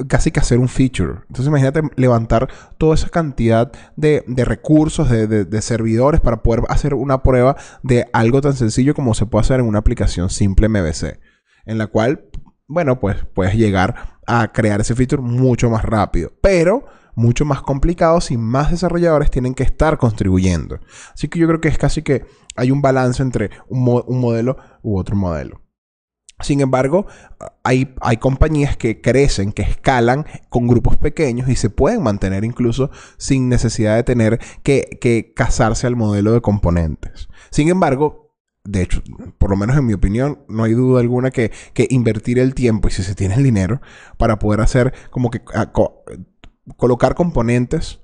casi 0.08 0.32
que 0.32 0.40
hacer 0.40 0.60
un 0.60 0.70
feature. 0.70 1.22
Entonces 1.28 1.48
imagínate 1.48 1.82
levantar 1.96 2.48
toda 2.78 2.96
esa 2.96 3.10
cantidad 3.10 3.72
de, 3.96 4.24
recursos, 4.46 5.10
de, 5.10 5.28
de, 5.28 5.62
servidores 5.62 6.22
para 6.22 6.42
poder 6.42 6.64
hacer 6.70 6.94
una 6.94 7.22
prueba 7.24 7.58
de 7.84 8.06
algo 8.14 8.42
tan 8.42 8.54
sencillo 8.54 8.94
como 8.94 9.14
se 9.14 9.26
puede 9.26 9.42
hacer 9.42 9.60
en 9.60 9.66
una 9.66 9.80
aplicación 9.80 10.30
simple 10.30 10.70
MVC 10.70 11.20
en 11.70 11.78
la 11.78 11.88
cual, 11.88 12.26
bueno, 12.68 13.00
pues 13.00 13.18
puedes 13.34 13.54
llegar 13.54 14.18
a 14.26 14.52
crear 14.52 14.82
ese 14.82 14.96
feature 14.96 15.22
mucho 15.22 15.70
más 15.70 15.86
rápido, 15.86 16.32
pero 16.42 16.86
mucho 17.14 17.46
más 17.46 17.62
complicado 17.62 18.22
si 18.22 18.38
más 18.38 18.72
desarrolladores 18.72 19.30
tienen 19.30 19.54
que 19.54 19.64
estar 19.64 20.00
contribuyendo. 20.00 20.80
Así 21.14 21.28
que 21.28 21.38
yo 21.38 21.48
creo 21.48 21.62
que 21.62 21.68
es 21.68 21.78
casi 21.78 22.02
que 22.02 22.26
hay 22.56 22.72
un 22.72 22.82
balance 22.82 23.22
entre 23.22 23.52
un, 23.68 23.84
modelo 23.84 24.58
u 24.82 24.98
otro 24.98 25.16
modelo. 25.16 25.62
Sin 26.40 26.62
embargo, 26.62 27.06
hay, 27.64 27.94
hay, 28.02 28.18
compañías 28.18 28.78
que 28.78 29.02
crecen, 29.02 29.52
que 29.52 29.62
escalan 29.62 30.26
con 30.50 30.68
grupos 30.68 30.98
pequeños 30.98 31.50
y 31.50 31.56
se 31.56 31.70
pueden 31.70 32.02
mantener 32.02 32.46
incluso 32.46 32.90
sin 33.18 33.50
necesidad 33.50 33.96
de 33.96 34.04
tener 34.04 34.40
que, 34.64 34.98
que 35.02 35.34
casarse 35.36 35.86
al 35.86 35.98
modelo 35.98 36.32
de 36.32 36.42
componentes. 36.42 37.28
Sin 37.52 37.68
embargo, 37.68 38.29
de 38.64 38.82
hecho, 38.82 39.02
por 39.38 39.50
lo 39.50 39.58
menos 39.58 39.78
en 39.78 39.86
mi 39.86 39.94
opinión, 39.94 40.40
no 40.48 40.64
hay 40.64 40.74
duda 40.74 41.00
alguna 41.02 41.32
que, 41.32 41.52
invertir 41.90 42.40
el 42.40 42.54
tiempo 42.54 42.88
y 42.88 42.92
si 42.92 43.04
se 43.04 43.16
tiene 43.16 43.36
el 43.36 43.44
dinero 43.44 43.82
para 44.18 44.38
poder 44.40 44.62
hacer 44.62 44.94
como 45.10 45.32
que 45.32 45.42
colocar 46.78 47.16
componentes 47.16 48.00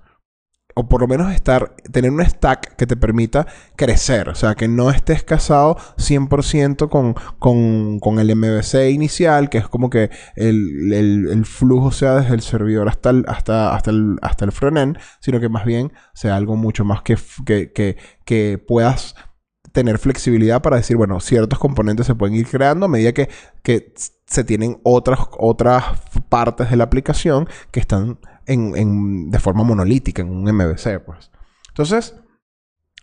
o 0.78 0.90
por 0.90 1.02
lo 1.02 1.08
menos 1.08 1.34
estar, 1.34 1.74
tener 1.92 2.12
un 2.12 2.24
stack 2.24 2.76
que 2.76 2.86
te 2.86 2.98
permita 2.98 3.48
crecer. 3.78 4.28
O 4.28 4.36
sea, 4.36 4.56
que 4.56 4.68
no 4.68 4.92
estés 4.92 5.24
casado 5.24 5.78
100% 5.98 6.90
con, 6.90 7.16
con, 7.40 8.00
con, 8.00 8.20
el 8.20 8.36
MVC 8.36 8.92
inicial, 8.92 9.50
que 9.50 9.58
es 9.60 9.70
como 9.70 9.90
que 9.90 10.10
el, 10.36 11.46
flujo 11.46 11.92
sea 11.92 12.16
desde 12.16 12.36
el 12.36 12.42
servidor 12.42 12.90
hasta 12.90 13.10
el, 13.12 13.24
hasta, 13.28 13.74
hasta 13.74 13.92
el, 13.92 14.18
hasta 14.22 14.44
el 14.44 14.52
frontend, 14.52 14.98
sino 15.22 15.40
que 15.40 15.48
más 15.48 15.64
bien 15.64 15.94
sea 16.14 16.36
algo 16.36 16.58
mucho 16.58 16.84
más 16.84 17.02
que, 17.04 17.18
que, 17.46 17.72
que, 17.72 17.96
que 18.26 18.58
puedas 18.58 19.16
tener 19.76 20.00
flexibilidad 20.00 20.62
para 20.62 20.78
decir, 20.78 20.96
bueno, 20.96 21.20
ciertos 21.20 21.60
componentes 21.60 22.08
se 22.08 22.16
pueden 22.16 22.34
ir 22.34 22.48
creando 22.48 22.86
a 22.86 22.90
medida 22.90 23.12
que, 23.12 23.30
se 24.26 24.44
tienen 24.44 24.80
otras, 24.84 25.20
otras 25.38 25.84
partes 26.30 26.72
de 26.72 26.78
la 26.78 26.86
aplicación 26.86 27.48
que 27.70 27.80
están 27.80 28.18
en, 28.48 29.30
de 29.30 29.40
forma 29.40 29.64
monolítica 29.64 30.24
en 30.24 30.30
un 30.30 30.44
MVC, 30.46 31.00
pues. 31.06 31.30
Entonces, 31.68 32.16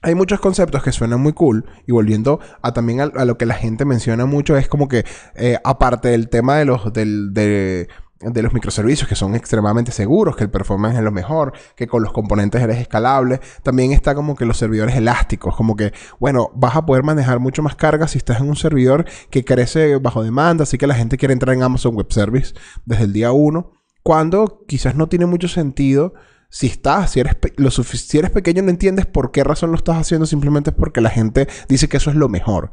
hay 0.01 0.15
muchos 0.17 0.41
conceptos 0.41 0.83
que 0.83 0.91
suenan 0.91 1.21
muy 1.21 1.35
cool 1.35 1.67
y 1.87 1.93
volviendo 1.93 2.41
a 2.63 2.73
también 2.73 3.01
a, 3.03 3.25
lo 3.25 3.39
que 3.39 3.47
la 3.47 3.55
gente 3.55 3.85
menciona 3.85 4.27
mucho 4.27 4.57
es 4.57 4.67
como 4.67 4.89
que 4.89 5.05
eh, 5.37 5.59
aparte 5.63 6.09
del 6.09 6.29
tema 6.29 6.57
de 6.57 6.65
los 6.65 6.93
del, 6.93 7.35
de, 7.35 7.89
de 8.23 8.43
los 8.43 8.53
microservicios 8.53 9.09
que 9.09 9.15
son 9.15 9.35
extremadamente 9.35 9.93
seguros, 9.93 10.37
que 10.37 10.45
el 10.45 10.51
performance 10.51 10.97
es 10.97 11.03
lo 11.03 11.11
mejor, 11.11 11.53
que 11.77 11.87
con 11.87 12.03
los 12.03 12.13
componentes 12.13 12.63
eres 12.63 12.79
escalable. 12.79 13.41
También 13.63 13.93
está 13.93 14.15
como 14.15 14.37
que 14.37 14.45
los 14.45 14.57
servidores 14.57 14.97
elásticos, 14.97 15.57
como 15.57 15.77
que, 15.77 15.93
bueno, 16.21 16.51
vas 16.55 16.77
a 16.77 16.87
poder 16.87 17.03
manejar 17.03 17.41
mucho 17.41 17.63
más 17.63 17.77
carga 17.77 18.09
si 18.09 18.19
estás 18.19 18.41
en 18.41 18.49
un 18.49 18.57
servidor 18.57 19.05
que 19.31 19.45
crece 19.45 19.97
bajo 19.97 20.23
demanda, 20.23 20.65
así 20.65 20.79
que 20.79 20.87
la 20.87 20.95
gente 20.95 21.17
quiere 21.17 21.33
entrar 21.33 21.55
en 21.55 21.63
Amazon 21.63 21.95
Web 21.95 22.13
Service 22.13 22.55
desde 22.85 23.05
el 23.05 23.13
día 23.13 23.33
1, 23.33 23.73
cuando 24.03 24.65
quizás 24.67 24.97
no 24.97 25.09
tiene 25.09 25.27
mucho 25.27 25.49
sentido 25.49 26.15
si 26.51 26.67
estás, 26.67 27.13
si 27.13 27.21
eres, 27.21 27.37
lo 27.57 27.71
si 27.71 28.19
eres 28.19 28.31
pequeño 28.31 28.63
no 28.63 28.69
entiendes 28.69 29.07
por 29.07 29.31
qué 29.31 29.43
razón 29.43 29.71
lo 29.71 29.77
estás 29.77 29.97
haciendo, 29.97 30.27
simplemente 30.27 30.71
porque 30.71 31.01
la 31.01 31.09
gente 31.09 31.49
dice 31.69 31.89
que 31.89 31.97
eso 31.97 32.11
es 32.11 32.17
lo 32.17 32.29
mejor 32.29 32.73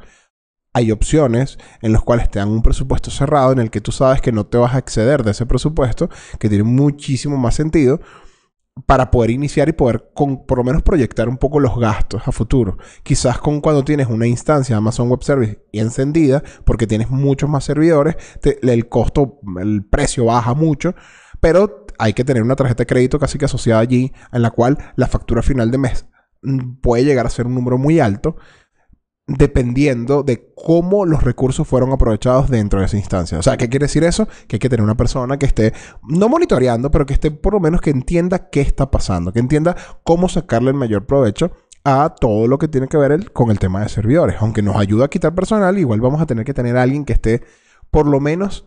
hay 0.74 0.92
opciones 0.92 1.58
en 1.82 1.92
las 1.94 2.02
cuales 2.02 2.30
te 2.30 2.40
dan 2.40 2.50
un 2.50 2.62
presupuesto 2.62 3.12
cerrado 3.12 3.52
en 3.52 3.60
el 3.60 3.72
que 3.72 3.82
tú 3.82 3.92
sabes 3.92 4.22
que 4.22 4.32
no 4.32 4.46
te 4.46 4.58
vas 4.58 4.76
a 4.76 4.80
exceder 4.80 5.24
de 5.24 5.32
ese 5.32 5.46
presupuesto, 5.46 6.10
que 6.40 6.50
tiene 6.50 6.64
muchísimo 6.64 7.38
más 7.38 7.56
sentido 7.56 8.00
para 8.86 9.12
poder 9.12 9.32
iniciar 9.32 9.68
y 9.70 9.74
poder 9.74 10.12
por 10.14 10.58
lo 10.58 10.64
menos 10.64 10.84
proyectar 10.84 11.28
un 11.28 11.38
poco 11.38 11.60
los 11.60 11.78
gastos 11.78 12.22
a 12.28 12.32
futuro. 12.32 12.78
Quizás 13.04 13.40
con 13.40 13.62
cuando 13.62 13.84
tienes 13.84 14.08
una 14.08 14.28
instancia 14.28 14.78
Amazon 14.78 15.10
Web 15.10 15.24
Service 15.24 15.62
encendida, 15.74 16.44
porque 16.66 16.88
tienes 16.88 17.10
muchos 17.10 17.50
más 17.50 17.66
servidores, 17.66 18.16
el 18.62 18.88
costo, 18.88 19.40
el 19.60 19.86
precio 19.86 20.26
baja 20.26 20.54
mucho, 20.54 20.96
pero 21.40 21.86
hay 21.98 22.14
que 22.14 22.24
tener 22.24 22.44
una 22.44 22.56
tarjeta 22.56 22.84
de 22.84 22.88
crédito 22.88 23.20
casi 23.20 23.38
que 23.38 23.46
asociada 23.46 23.82
allí, 23.82 24.14
en 24.32 24.42
la 24.42 24.52
cual 24.52 24.78
la 24.96 25.08
factura 25.08 25.42
final 25.42 25.72
de 25.72 25.78
mes 25.78 26.06
mm, 26.42 26.76
puede 26.82 27.04
llegar 27.04 27.26
a 27.26 27.30
ser 27.30 27.48
un 27.48 27.56
número 27.56 27.78
muy 27.78 28.00
alto 28.00 28.38
dependiendo 29.30 30.24
de 30.24 30.52
cómo 30.56 31.06
los 31.06 31.24
recursos 31.24 31.68
fueron 31.68 31.92
aprovechados 31.92 32.50
dentro 32.50 32.80
de 32.80 32.88
esa 32.88 32.98
instancia. 32.98 33.38
O 33.38 33.44
sea, 33.44 33.58
¿qué 33.58 33.70
quiere 33.70 33.86
decir 33.86 34.04
eso? 34.04 34.28
Que 34.48 34.56
hay 34.56 34.60
que 34.60 34.70
tener 34.70 34.84
una 34.84 34.98
persona 34.98 35.38
que 35.38 35.46
esté, 35.46 35.74
no 36.04 36.30
monitoreando, 36.30 36.90
pero 36.90 37.06
que 37.06 37.14
esté 37.14 37.32
por 37.32 37.54
lo 37.54 37.60
menos 37.60 37.82
que 37.82 37.92
entienda 37.92 38.50
qué 38.50 38.62
está 38.62 38.90
pasando, 38.90 39.32
que 39.32 39.40
entienda 39.40 39.76
cómo 40.04 40.30
sacarle 40.30 40.72
el 40.72 40.76
mayor 40.76 41.06
provecho 41.06 41.52
a 41.84 42.16
todo 42.20 42.48
lo 42.48 42.58
que 42.58 42.68
tiene 42.68 42.88
que 42.88 42.98
ver 42.98 43.32
con 43.32 43.52
el 43.52 43.60
tema 43.60 43.82
de 43.82 43.90
servidores. 43.90 44.38
Aunque 44.40 44.62
nos 44.62 44.76
ayuda 44.76 45.06
a 45.06 45.10
quitar 45.10 45.36
personal, 45.36 45.78
igual 45.78 46.02
vamos 46.02 46.22
a 46.22 46.26
tener 46.26 46.44
que 46.44 46.54
tener 46.54 46.76
a 46.76 46.82
alguien 46.82 47.06
que 47.06 47.14
esté 47.14 47.44
por 47.92 48.08
lo 48.08 48.20
menos 48.20 48.66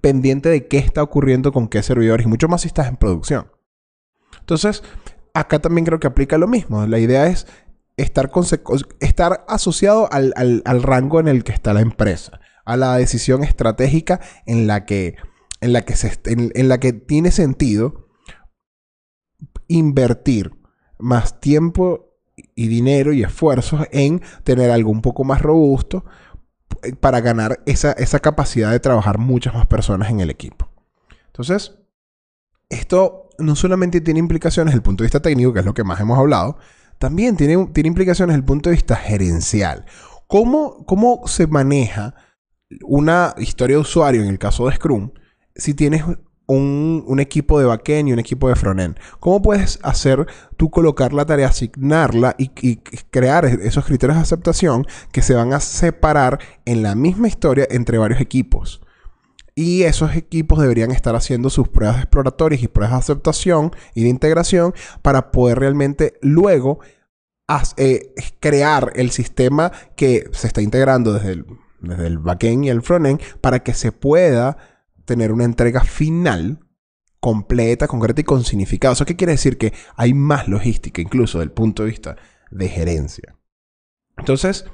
pendiente 0.00 0.48
de 0.48 0.66
qué 0.66 0.78
está 0.78 1.02
ocurriendo 1.02 1.52
con 1.52 1.68
qué 1.68 1.82
servidores 1.82 2.26
y 2.26 2.28
mucho 2.28 2.48
más 2.48 2.62
si 2.62 2.68
estás 2.68 2.88
en 2.88 2.96
producción. 2.96 3.46
Entonces, 4.40 4.82
acá 5.34 5.60
también 5.60 5.84
creo 5.84 6.00
que 6.00 6.06
aplica 6.06 6.38
lo 6.38 6.48
mismo. 6.48 6.86
La 6.86 6.98
idea 6.98 7.26
es 7.26 7.46
estar, 7.96 9.44
asociado 9.48 10.08
al, 10.12 10.82
rango 10.82 11.20
en 11.20 11.28
el 11.28 11.44
que 11.44 11.52
está 11.52 11.72
la 11.72 11.80
empresa, 11.80 12.40
a 12.64 12.76
la 12.76 12.96
decisión 12.96 13.44
estratégica 13.44 14.20
en, 14.46 14.66
la 14.66 14.84
que 14.84 15.16
tiene 17.06 17.30
sentido 17.30 18.08
invertir 19.68 20.52
más 20.98 21.40
tiempo 21.40 22.12
y 22.54 22.68
dinero 22.68 23.12
y 23.12 23.22
esfuerzos 23.22 23.86
en 23.90 24.22
tener 24.44 24.70
algo 24.70 24.90
un 24.90 25.02
poco 25.02 25.24
más 25.24 25.42
robusto 25.42 26.04
eh, 26.82 26.94
para 26.94 27.20
ganar 27.20 27.62
esa, 27.66 27.92
esa 27.92 28.20
capacidad 28.20 28.70
de 28.70 28.80
trabajar 28.80 29.18
muchas 29.18 29.54
más 29.54 29.66
personas 29.66 30.10
en 30.10 30.20
el 30.20 30.30
equipo. 30.30 30.68
Entonces, 31.26 31.78
esto 32.68 33.30
no 33.38 33.56
solamente 33.56 34.00
tiene 34.00 34.20
implicaciones 34.20 34.72
desde 34.72 34.78
el 34.78 34.82
punto 34.82 35.02
de 35.02 35.06
vista 35.06 35.20
técnico, 35.20 35.52
que 35.52 35.60
es 35.60 35.66
lo 35.66 35.74
que 35.74 35.84
más 35.84 36.00
hemos 36.00 36.18
hablado, 36.18 36.58
también 37.02 37.36
tiene, 37.36 37.66
tiene 37.72 37.88
implicaciones 37.88 38.34
desde 38.34 38.42
el 38.42 38.44
punto 38.44 38.70
de 38.70 38.76
vista 38.76 38.94
gerencial. 38.94 39.86
¿Cómo, 40.28 40.86
¿Cómo 40.86 41.22
se 41.26 41.48
maneja 41.48 42.14
una 42.84 43.34
historia 43.38 43.74
de 43.74 43.80
usuario 43.80 44.22
en 44.22 44.28
el 44.28 44.38
caso 44.38 44.68
de 44.68 44.76
Scrum 44.76 45.10
si 45.56 45.74
tienes 45.74 46.04
un, 46.46 47.18
equipo 47.18 47.58
de 47.58 47.64
backend 47.64 48.08
y 48.08 48.12
un 48.12 48.20
equipo 48.20 48.48
de 48.48 48.54
frontend. 48.54 48.98
¿Cómo 49.18 49.42
puedes 49.42 49.80
hacer 49.82 50.28
tú 50.56 50.70
colocar 50.70 51.12
la 51.12 51.26
tarea, 51.26 51.48
asignarla 51.48 52.36
y, 52.38 52.76
crear 53.10 53.46
esos 53.46 53.84
criterios 53.84 54.18
de 54.18 54.22
aceptación 54.22 54.86
que 55.10 55.22
se 55.22 55.34
van 55.34 55.52
a 55.54 55.58
separar 55.58 56.38
en 56.66 56.84
la 56.84 56.94
misma 56.94 57.26
historia 57.26 57.66
entre 57.68 57.98
varios 57.98 58.20
equipos? 58.20 58.81
Y 59.54 59.82
esos 59.82 60.16
equipos 60.16 60.60
deberían 60.60 60.92
estar 60.92 61.14
haciendo 61.14 61.50
sus 61.50 61.68
pruebas 61.68 61.98
exploratorias 61.98 62.62
y 62.62 62.68
pruebas 62.68 62.92
de 62.92 62.98
aceptación 62.98 63.72
y 63.94 64.02
de 64.04 64.08
integración 64.08 64.74
para 65.02 65.30
poder 65.30 65.58
realmente 65.58 66.14
luego 66.22 66.80
eh, 67.76 68.14
crear 68.40 68.92
el 68.94 69.10
sistema 69.10 69.72
que 69.94 70.24
se 70.32 70.46
está 70.46 70.62
integrando 70.62 71.12
desde 71.12 71.32
el, 71.32 71.46
desde 71.80 72.06
el 72.06 72.18
backend 72.18 72.64
y 72.64 72.70
el 72.70 72.82
frontend 72.82 73.20
para 73.40 73.62
que 73.62 73.74
se 73.74 73.92
pueda 73.92 74.56
tener 75.04 75.32
una 75.32 75.44
entrega 75.44 75.84
final 75.84 76.60
completa, 77.20 77.86
concreta 77.86 78.20
y 78.20 78.24
con 78.24 78.44
significado. 78.44 78.94
¿Eso 78.94 79.04
qué 79.04 79.16
quiere 79.16 79.32
decir? 79.32 79.58
Que 79.58 79.72
hay 79.96 80.14
más 80.14 80.48
logística, 80.48 81.00
incluso 81.00 81.38
desde 81.38 81.50
el 81.50 81.52
punto 81.52 81.82
de 81.82 81.90
vista 81.90 82.16
de 82.50 82.68
gerencia. 82.68 83.36
Entonces, 84.16 84.64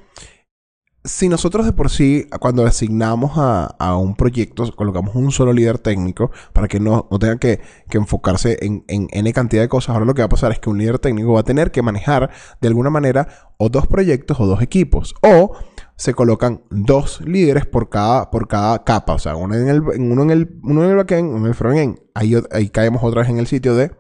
si 1.09 1.29
nosotros 1.29 1.65
de 1.65 1.73
por 1.73 1.91
sí, 1.91 2.27
cuando 2.39 2.67
asignamos 2.67 3.33
a, 3.37 3.97
un 3.97 4.15
proyecto, 4.15 4.71
colocamos 4.77 5.15
un 5.15 5.33
solo 5.33 5.53
líder 5.53 5.79
técnico 5.79 6.31
para 6.53 6.69
que 6.69 6.81
no, 6.81 7.09
no 7.11 7.19
tenga 7.19 7.39
que, 7.39 7.61
enfocarse 7.91 8.59
en, 8.61 8.85
en, 8.89 9.09
N 9.11 9.33
cantidad 9.33 9.63
de 9.63 9.69
cosas, 9.69 9.95
ahora 9.95 10.05
lo 10.05 10.15
que 10.15 10.23
va 10.23 10.27
a 10.27 10.29
pasar 10.29 10.53
es 10.53 10.59
que 10.59 10.71
un 10.71 10.79
líder 10.79 10.99
técnico 10.99 11.33
va 11.33 11.41
a 11.41 11.45
tener 11.45 11.71
que 11.71 11.83
manejar 11.83 12.31
de 12.61 12.69
alguna 12.69 12.91
manera 12.91 13.53
o 13.57 13.69
dos 13.71 13.87
proyectos 13.87 14.39
o 14.39 14.47
dos 14.47 14.63
equipos. 14.63 15.15
O 15.23 15.57
se 15.97 16.15
colocan 16.15 16.63
dos 16.71 17.21
líderes 17.23 17.67
por 17.67 17.89
cada, 17.89 18.31
por 18.31 18.47
cada 18.47 18.85
capa. 18.85 19.15
O 19.15 19.19
sea, 19.19 19.35
uno 19.35 19.55
en 19.55 19.69
el, 19.69 19.81
uno 19.81 20.23
en 20.23 20.31
el, 20.31 20.61
uno 20.63 20.85
en 20.85 20.91
el 20.91 20.97
backend, 20.97 21.29
uno 21.29 21.39
en 21.39 21.47
el 21.47 21.55
frontend. 21.55 21.99
Ahí, 22.15 22.35
ahí 22.53 22.69
caemos 22.69 23.03
otra 23.03 23.23
vez 23.23 23.31
en 23.31 23.39
el 23.39 23.47
sitio 23.47 23.75
de 23.75 23.91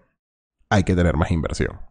hay 0.70 0.84
que 0.84 0.94
tener 0.94 1.16
más 1.16 1.30
inversión 1.30 1.88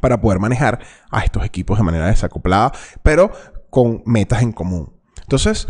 para 0.00 0.20
poder 0.20 0.38
manejar 0.38 0.80
a 1.10 1.24
estos 1.24 1.44
equipos 1.44 1.78
de 1.78 1.84
manera 1.84 2.06
desacoplada, 2.06 2.72
pero 3.02 3.30
con 3.72 4.02
metas 4.04 4.42
en 4.42 4.52
común. 4.52 4.92
Entonces, 5.22 5.66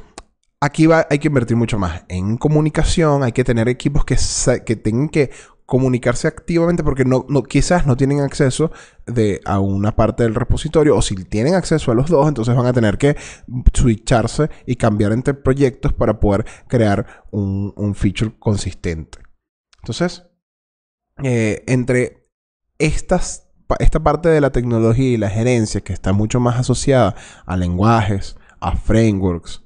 aquí 0.60 0.86
va, 0.86 1.06
hay 1.08 1.20
que 1.20 1.28
invertir 1.28 1.56
mucho 1.56 1.78
más 1.78 2.02
en 2.08 2.36
comunicación, 2.36 3.22
hay 3.22 3.30
que 3.30 3.44
tener 3.44 3.68
equipos 3.68 4.04
que, 4.04 4.16
que 4.66 4.74
tengan 4.74 5.08
que 5.08 5.30
comunicarse 5.66 6.26
activamente 6.26 6.82
porque 6.82 7.04
no, 7.04 7.24
quizás 7.44 7.86
no 7.86 7.96
tienen 7.96 8.18
acceso 8.18 8.72
de, 9.06 9.40
a 9.44 9.60
una 9.60 9.94
parte 9.94 10.24
del 10.24 10.34
repositorio 10.34 10.96
o 10.96 11.00
si 11.00 11.14
tienen 11.14 11.54
acceso 11.54 11.92
a 11.92 11.94
los 11.94 12.10
dos, 12.10 12.26
entonces 12.26 12.56
van 12.56 12.66
a 12.66 12.72
tener 12.72 12.98
que 12.98 13.16
switcharse 13.72 14.50
y 14.66 14.74
cambiar 14.74 15.12
entre 15.12 15.34
proyectos 15.34 15.92
para 15.92 16.18
poder 16.18 16.44
crear 16.66 17.24
un, 17.30 17.72
un 17.76 17.94
feature 17.94 18.34
consistente. 18.36 19.20
Entonces, 19.80 20.24
eh, 21.22 21.62
entre 21.68 22.28
estas 22.78 23.41
esta 23.78 24.00
parte 24.00 24.28
de 24.28 24.40
la 24.40 24.50
tecnología 24.50 25.10
y 25.10 25.16
la 25.16 25.30
gerencia 25.30 25.80
que 25.80 25.92
está 25.92 26.12
mucho 26.12 26.40
más 26.40 26.58
asociada 26.58 27.14
a 27.46 27.56
lenguajes, 27.56 28.36
a 28.60 28.76
frameworks, 28.76 29.62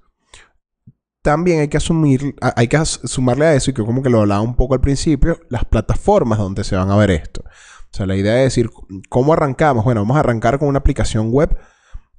también 1.26 1.58
hay 1.58 1.66
que 1.66 1.76
asumir, 1.76 2.36
hay 2.40 2.68
que 2.68 2.78
sumarle 2.84 3.46
a 3.46 3.54
eso, 3.54 3.72
y 3.72 3.74
que 3.74 3.84
como 3.84 4.00
que 4.00 4.10
lo 4.10 4.20
hablaba 4.20 4.42
un 4.42 4.54
poco 4.54 4.74
al 4.74 4.80
principio, 4.80 5.40
las 5.48 5.64
plataformas 5.64 6.38
donde 6.38 6.62
se 6.62 6.76
van 6.76 6.88
a 6.88 6.96
ver 6.96 7.10
esto. 7.10 7.42
O 7.44 7.96
sea, 7.96 8.06
la 8.06 8.14
idea 8.14 8.38
es 8.38 8.44
decir, 8.44 8.70
¿cómo 9.08 9.32
arrancamos? 9.32 9.84
Bueno, 9.84 10.02
vamos 10.02 10.16
a 10.16 10.20
arrancar 10.20 10.60
con 10.60 10.68
una 10.68 10.78
aplicación 10.78 11.32
web 11.32 11.56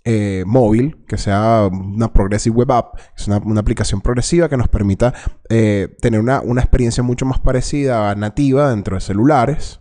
eh, 0.04 0.44
móvil, 0.46 1.06
que 1.08 1.18
sea 1.18 1.70
una 1.72 2.12
Progressive 2.12 2.56
Web 2.56 2.72
App, 2.72 2.98
es 3.16 3.28
una, 3.30 3.60
aplicación 3.60 4.02
progresiva 4.02 4.50
que 4.50 4.58
nos 4.58 4.68
permita 4.68 5.14
eh, 5.50 5.96
tener 6.02 6.20
una, 6.20 6.42
una 6.42 6.60
experiencia 6.62 7.02
mucho 7.02 7.26
más 7.26 7.40
parecida 7.40 8.10
a 8.10 8.16
nativa 8.16 8.70
dentro 8.72 8.96
de 8.96 9.02
celulares, 9.02 9.80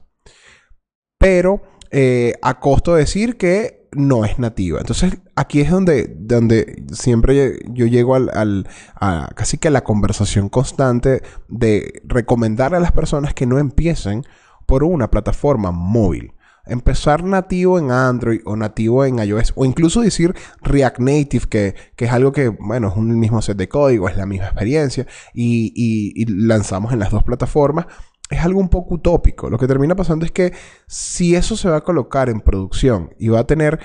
pero 1.18 1.62
eh, 1.90 2.34
a 2.42 2.60
costo 2.60 2.94
de 2.94 3.00
decir 3.00 3.36
que 3.36 3.86
no 3.92 4.24
es 4.24 4.38
nativa. 4.38 4.80
Entonces, 4.80 5.18
aquí 5.34 5.60
es 5.60 5.70
donde, 5.70 6.14
donde 6.18 6.84
siempre 6.92 7.58
yo 7.68 7.86
llego 7.86 8.14
al, 8.14 8.68
a 8.94 9.30
casi 9.34 9.58
que 9.58 9.68
a 9.68 9.70
la 9.70 9.84
conversación 9.84 10.48
constante 10.48 11.22
de 11.48 12.02
recomendar 12.04 12.74
a 12.74 12.80
las 12.80 12.92
personas 12.92 13.34
que 13.34 13.46
no 13.46 13.58
empiecen 13.58 14.24
por 14.66 14.84
una 14.84 15.10
plataforma 15.10 15.70
móvil. 15.70 16.32
Empezar 16.66 17.22
nativo 17.22 17.78
en 17.78 17.92
Android 17.92 18.40
o 18.44 18.56
nativo 18.56 19.04
en 19.04 19.20
iOS 19.20 19.52
o 19.54 19.64
incluso 19.64 20.00
decir 20.00 20.34
React 20.62 20.98
Native, 20.98 21.46
que, 21.48 21.74
es 21.96 22.10
algo 22.10 22.32
que, 22.32 22.48
bueno, 22.48 22.88
es 22.88 22.96
un 22.96 23.18
mismo 23.20 23.40
set 23.40 23.56
de 23.56 23.68
código, 23.68 24.08
es 24.08 24.16
la 24.16 24.26
misma 24.26 24.46
experiencia 24.46 25.06
y 25.32 26.24
lanzamos 26.26 26.92
en 26.92 26.98
las 26.98 27.12
dos 27.12 27.22
plataformas 27.22 27.86
es 28.30 28.44
algo 28.44 28.60
un 28.60 28.68
poco 28.68 28.96
utópico. 28.96 29.50
Lo 29.50 29.58
que 29.58 29.66
termina 29.66 29.94
pasando 29.94 30.24
es 30.24 30.32
que 30.32 30.52
si 30.86 31.34
eso 31.34 31.56
se 31.56 31.68
va 31.68 31.76
a 31.76 31.84
colocar 31.84 32.28
en 32.28 32.40
producción 32.40 33.14
y 33.18 33.28
va 33.28 33.40
a 33.40 33.46
tener 33.46 33.78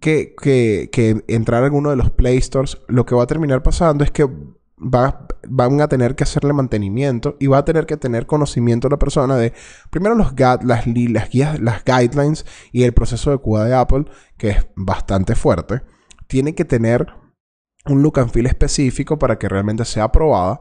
que, 0.00 1.24
entrar 1.28 1.62
a 1.62 1.66
alguno 1.66 1.90
de 1.90 1.96
los 1.96 2.10
Play 2.10 2.40
Stores, 2.40 2.78
lo 2.88 3.06
que 3.06 3.14
va 3.14 3.24
a 3.24 3.26
terminar 3.26 3.62
pasando 3.62 4.04
es 4.04 4.10
que 4.10 4.28
van 4.78 5.80
a 5.80 5.88
tener 5.88 6.14
que 6.14 6.24
hacerle 6.24 6.52
mantenimiento 6.52 7.36
y 7.40 7.46
va 7.46 7.58
a 7.58 7.64
tener 7.64 7.86
que 7.86 7.96
tener 7.96 8.26
conocimiento 8.26 8.88
la 8.88 8.98
persona 8.98 9.36
de, 9.36 9.54
primero, 9.90 10.14
los 10.14 10.38
las, 10.38 10.86
las, 10.86 11.30
guías, 11.30 11.60
las 11.60 11.82
guidelines 11.84 12.44
y 12.72 12.82
el 12.82 12.92
proceso 12.92 13.30
de 13.30 13.38
CUDA 13.38 13.64
de 13.64 13.74
Apple, 13.74 14.04
que 14.36 14.50
es 14.50 14.66
bastante 14.76 15.34
fuerte. 15.34 15.82
Tiene 16.26 16.54
que 16.54 16.64
tener 16.64 17.06
un 17.86 18.02
look 18.02 18.18
and 18.18 18.30
feel 18.30 18.46
específico 18.46 19.18
para 19.18 19.38
que 19.38 19.48
realmente 19.48 19.84
sea 19.84 20.04
aprobada 20.04 20.60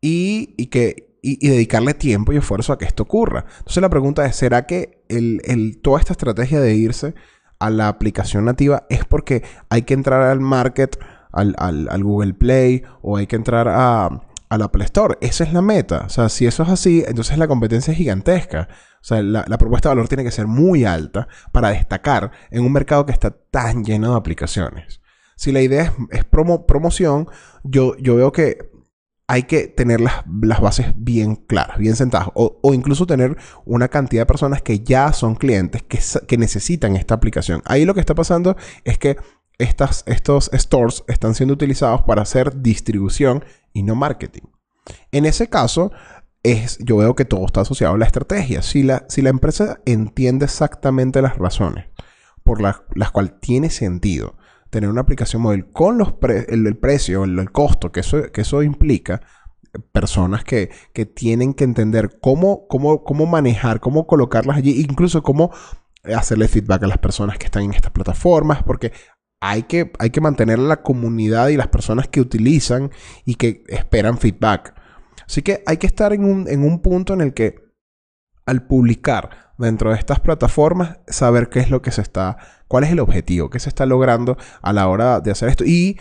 y, 0.00 0.54
y 0.58 0.66
que 0.66 1.07
y, 1.22 1.48
dedicarle 1.48 1.94
tiempo 1.94 2.32
y 2.32 2.36
esfuerzo 2.36 2.72
a 2.72 2.78
que 2.78 2.84
esto 2.84 3.04
ocurra. 3.04 3.44
Entonces 3.58 3.80
la 3.80 3.90
pregunta 3.90 4.24
es, 4.26 4.36
¿será 4.36 4.66
que 4.66 5.04
el, 5.08 5.80
toda 5.82 6.00
esta 6.00 6.12
estrategia 6.12 6.60
de 6.60 6.74
irse 6.74 7.14
a 7.58 7.70
la 7.70 7.88
aplicación 7.88 8.44
nativa 8.44 8.86
es 8.88 9.04
porque 9.04 9.42
hay 9.68 9.82
que 9.82 9.94
entrar 9.94 10.22
al 10.22 10.40
market, 10.40 10.98
al, 11.32 12.02
Google 12.02 12.34
Play 12.34 12.82
o 13.02 13.16
hay 13.16 13.26
que 13.26 13.36
entrar 13.36 13.68
a, 13.68 14.22
la 14.50 14.64
Apple 14.64 14.84
Store? 14.84 15.18
Esa 15.20 15.44
es 15.44 15.52
la 15.52 15.62
meta. 15.62 16.04
O 16.06 16.08
sea, 16.08 16.28
si 16.28 16.46
eso 16.46 16.62
es 16.62 16.68
así, 16.68 17.04
entonces 17.06 17.38
la 17.38 17.48
competencia 17.48 17.92
es 17.92 17.98
gigantesca. 17.98 18.68
O 19.00 19.04
sea, 19.04 19.22
la, 19.22 19.44
propuesta 19.58 19.88
de 19.88 19.94
valor 19.94 20.08
tiene 20.08 20.24
que 20.24 20.30
ser 20.30 20.46
muy 20.46 20.84
alta 20.84 21.28
para 21.52 21.70
destacar 21.70 22.32
en 22.50 22.64
un 22.64 22.72
mercado 22.72 23.06
que 23.06 23.12
está 23.12 23.30
tan 23.30 23.84
lleno 23.84 24.10
de 24.12 24.16
aplicaciones. 24.16 25.00
Si 25.36 25.52
la 25.52 25.60
idea 25.60 25.92
es, 26.10 26.24
promoción, 26.24 27.28
yo, 27.62 27.96
yo 27.98 28.16
veo 28.16 28.32
que 28.32 28.77
hay 29.30 29.42
que 29.42 29.68
tener 29.68 30.00
las, 30.00 30.24
bases 30.60 30.94
bien 30.96 31.36
claras, 31.36 31.76
bien 31.76 31.94
sentadas, 31.94 32.30
o, 32.34 32.58
incluso 32.72 33.06
tener 33.06 33.36
una 33.66 33.88
cantidad 33.88 34.22
de 34.22 34.26
personas 34.26 34.62
que 34.62 34.80
ya 34.80 35.12
son 35.12 35.34
clientes 35.34 35.82
que, 35.82 36.38
necesitan 36.38 36.96
esta 36.96 37.14
aplicación. 37.14 37.62
Ahí 37.66 37.84
lo 37.84 37.92
que 37.92 38.00
está 38.00 38.14
pasando 38.14 38.56
es 38.84 38.96
que 38.96 39.18
estas, 39.58 40.02
estos 40.06 40.50
stores 40.54 41.04
están 41.08 41.34
siendo 41.34 41.52
utilizados 41.52 42.02
para 42.02 42.22
hacer 42.22 42.62
distribución 42.62 43.44
y 43.74 43.82
no 43.82 43.94
marketing. 43.94 44.46
En 45.12 45.26
ese 45.26 45.48
caso, 45.48 45.92
es, 46.42 46.78
yo 46.78 46.96
veo 46.96 47.14
que 47.14 47.26
todo 47.26 47.44
está 47.44 47.60
asociado 47.60 47.94
a 47.94 47.98
la 47.98 48.06
estrategia. 48.06 48.62
Si 48.62 48.82
la, 48.82 49.04
si 49.10 49.20
la 49.20 49.28
empresa 49.28 49.80
entiende 49.84 50.46
exactamente 50.46 51.20
las 51.20 51.36
razones 51.36 51.84
por 52.44 52.62
las 52.62 53.10
cuales 53.12 53.38
tiene 53.40 53.68
sentido 53.68 54.37
tener 54.70 54.90
una 54.90 55.00
aplicación 55.00 55.42
móvil 55.42 55.70
con 55.70 55.98
los 55.98 56.14
el, 56.48 56.76
precio, 56.76 57.24
el, 57.24 57.50
costo 57.50 57.90
que 57.92 58.00
eso, 58.00 58.30
que 58.32 58.42
eso 58.42 58.62
implica, 58.62 59.20
personas 59.92 60.44
que, 60.44 60.70
tienen 61.14 61.54
que 61.54 61.64
entender 61.64 62.18
cómo, 62.20 62.66
cómo, 62.68 63.04
cómo 63.04 63.26
manejar, 63.26 63.80
cómo 63.80 64.06
colocarlas 64.06 64.56
allí, 64.56 64.80
incluso 64.80 65.22
cómo 65.22 65.50
hacerle 66.04 66.48
feedback 66.48 66.84
a 66.84 66.88
las 66.88 66.98
personas 66.98 67.38
que 67.38 67.46
están 67.46 67.64
en 67.64 67.72
estas 67.72 67.92
plataformas, 67.92 68.62
porque 68.62 68.92
hay 69.40 69.64
que, 69.64 69.92
hay 69.98 70.10
que 70.10 70.20
mantener 70.20 70.58
la 70.58 70.82
comunidad 70.82 71.48
y 71.48 71.56
las 71.56 71.68
personas 71.68 72.08
que 72.08 72.20
utilizan 72.20 72.90
y 73.24 73.36
que 73.36 73.64
esperan 73.68 74.18
feedback. 74.18 74.74
Así 75.26 75.42
que 75.42 75.62
hay 75.66 75.76
que 75.76 75.86
estar 75.86 76.12
en 76.12 76.24
un, 76.24 76.48
en 76.48 76.64
un 76.64 76.80
punto 76.80 77.14
en 77.14 77.20
el 77.20 77.34
que 77.34 77.56
al 78.46 78.66
publicar 78.66 79.52
dentro 79.58 79.90
de 79.90 79.98
estas 79.98 80.20
plataformas, 80.20 80.98
saber 81.06 81.50
qué 81.50 81.60
es 81.60 81.70
lo 81.70 81.82
que 81.82 81.90
se 81.90 82.00
está, 82.00 82.38
cuál 82.68 82.84
es 82.84 82.90
el 82.90 83.00
objetivo, 83.00 83.50
qué 83.50 83.58
se 83.58 83.68
está 83.68 83.86
logrando 83.86 84.36
a 84.62 84.72
la 84.72 84.88
hora 84.88 85.20
de 85.20 85.30
hacer 85.30 85.48
esto. 85.48 85.64
Y 85.64 85.98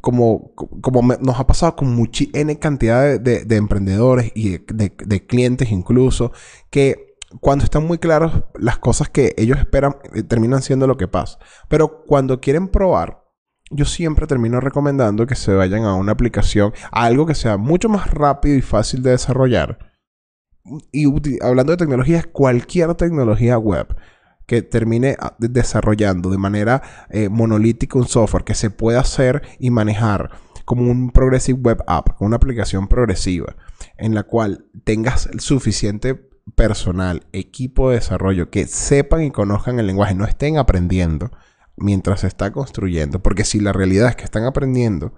como, 0.00 0.52
como 0.54 1.02
nos 1.02 1.40
ha 1.40 1.46
pasado 1.46 1.76
con 1.76 1.94
mucha 1.94 2.24
N 2.32 2.58
cantidad 2.58 3.18
de, 3.18 3.56
emprendedores 3.56 4.30
y 4.34 4.58
de, 4.58 5.26
clientes 5.26 5.70
incluso, 5.70 6.32
que 6.70 7.16
cuando 7.40 7.64
están 7.64 7.84
muy 7.84 7.98
claros 7.98 8.44
las 8.54 8.78
cosas 8.78 9.08
que 9.08 9.34
ellos 9.36 9.58
esperan, 9.58 9.96
eh, 10.14 10.22
terminan 10.22 10.62
siendo 10.62 10.86
lo 10.86 10.96
que 10.96 11.08
pasa. 11.08 11.38
Pero 11.68 12.04
cuando 12.06 12.40
quieren 12.40 12.68
probar, 12.68 13.24
yo 13.70 13.86
siempre 13.86 14.26
termino 14.26 14.60
recomendando 14.60 15.26
que 15.26 15.34
se 15.34 15.52
vayan 15.52 15.84
a 15.84 15.94
una 15.94 16.12
aplicación, 16.12 16.72
a 16.92 17.04
algo 17.04 17.26
que 17.26 17.34
sea 17.34 17.56
mucho 17.56 17.88
más 17.88 18.10
rápido 18.12 18.56
y 18.56 18.62
fácil 18.62 19.02
de 19.02 19.10
desarrollar 19.10 19.94
y 20.92 21.06
hablando 21.42 21.72
de 21.72 21.76
tecnologías, 21.76 22.26
cualquier 22.26 22.94
tecnología 22.94 23.58
web 23.58 23.94
que 24.46 24.62
termine 24.62 25.16
ah, 25.18 25.34
desarrollando 25.38 26.30
de 26.30 26.38
manera 26.38 26.82
eh, 27.10 27.28
monolítica 27.28 27.98
un 27.98 28.06
software 28.06 28.44
que 28.44 28.54
se 28.54 28.70
pueda 28.70 29.00
hacer 29.00 29.42
y 29.58 29.70
manejar 29.70 30.30
como 30.64 30.90
un 30.90 31.10
Progressive 31.10 31.58
Web 31.60 31.84
App, 31.86 32.20
una 32.20 32.36
aplicación 32.36 32.88
progresiva, 32.88 33.56
en 33.96 34.14
la 34.14 34.22
cual 34.22 34.66
tengas 34.84 35.26
el 35.26 35.40
suficiente 35.40 36.14
personal, 36.54 37.26
equipo 37.32 37.90
de 37.90 37.96
desarrollo 37.96 38.50
que 38.50 38.66
sepan 38.66 39.22
y 39.22 39.30
conozcan 39.30 39.78
el 39.78 39.86
lenguaje, 39.86 40.14
no 40.14 40.24
estén 40.24 40.58
aprendiendo 40.58 41.30
mientras 41.76 42.20
se 42.20 42.28
está 42.28 42.52
construyendo, 42.52 43.22
porque 43.22 43.44
si 43.44 43.60
la 43.60 43.72
realidad 43.72 44.08
es 44.08 44.16
que 44.16 44.24
están 44.24 44.44
aprendiendo 44.44 45.14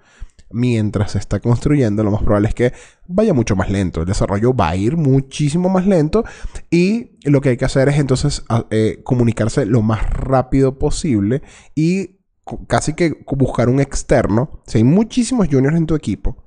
mientras 0.50 1.12
se 1.12 1.18
está 1.18 1.40
construyendo, 1.40 2.02
lo 2.02 2.10
más 2.10 2.22
probable 2.22 2.48
es 2.48 2.54
que 2.54 2.72
vaya 3.06 3.34
mucho 3.34 3.56
más 3.56 3.70
lento. 3.70 4.00
El 4.00 4.06
desarrollo 4.06 4.54
va 4.54 4.70
a 4.70 4.76
ir 4.76 4.96
muchísimo 4.96 5.68
más 5.68 5.86
lento 5.86 6.24
y 6.70 7.18
lo 7.24 7.40
que 7.40 7.50
hay 7.50 7.56
que 7.56 7.64
hacer 7.64 7.88
es 7.88 7.98
entonces 7.98 8.44
eh, 8.70 9.00
comunicarse 9.04 9.66
lo 9.66 9.82
más 9.82 10.08
rápido 10.10 10.78
posible 10.78 11.42
y 11.74 12.20
casi 12.68 12.94
que 12.94 13.24
buscar 13.26 13.68
un 13.68 13.80
externo. 13.80 14.62
Si 14.66 14.78
hay 14.78 14.84
muchísimos 14.84 15.48
juniors 15.48 15.76
en 15.76 15.86
tu 15.86 15.94
equipo 15.94 16.44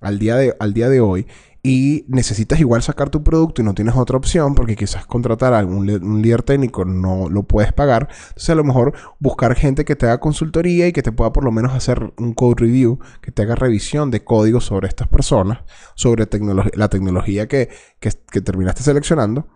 al 0.00 0.18
día 0.18 0.36
de, 0.36 0.54
al 0.58 0.74
día 0.74 0.88
de 0.88 1.00
hoy 1.00 1.26
y 1.68 2.04
necesitas 2.06 2.60
igual 2.60 2.80
sacar 2.80 3.10
tu 3.10 3.24
producto 3.24 3.60
y 3.60 3.64
no 3.64 3.74
tienes 3.74 3.96
otra 3.96 4.16
opción 4.16 4.54
porque 4.54 4.76
quizás 4.76 5.04
contratar 5.04 5.52
a 5.52 5.66
un, 5.66 5.90
un, 5.90 6.22
líder 6.22 6.44
técnico 6.44 6.84
no 6.84 7.28
lo 7.28 7.42
puedes 7.42 7.72
pagar. 7.72 8.08
Entonces 8.28 8.50
a 8.50 8.54
lo 8.54 8.62
mejor 8.62 8.92
buscar 9.18 9.56
gente 9.56 9.84
que 9.84 9.96
te 9.96 10.06
haga 10.06 10.20
consultoría 10.20 10.86
y 10.86 10.92
que 10.92 11.02
te 11.02 11.10
pueda 11.10 11.32
por 11.32 11.42
lo 11.42 11.50
menos 11.50 11.74
hacer 11.74 12.14
un 12.18 12.34
code 12.34 12.54
review, 12.58 13.00
que 13.20 13.32
te 13.32 13.42
haga 13.42 13.56
revisión 13.56 14.12
de 14.12 14.22
código 14.22 14.60
sobre 14.60 14.86
estas 14.86 15.08
personas, 15.08 15.64
sobre 15.96 16.28
la 16.74 16.88
tecnología 16.88 17.48
que, 17.48 17.68
que 17.98 18.40
terminaste 18.40 18.84
seleccionando, 18.84 19.48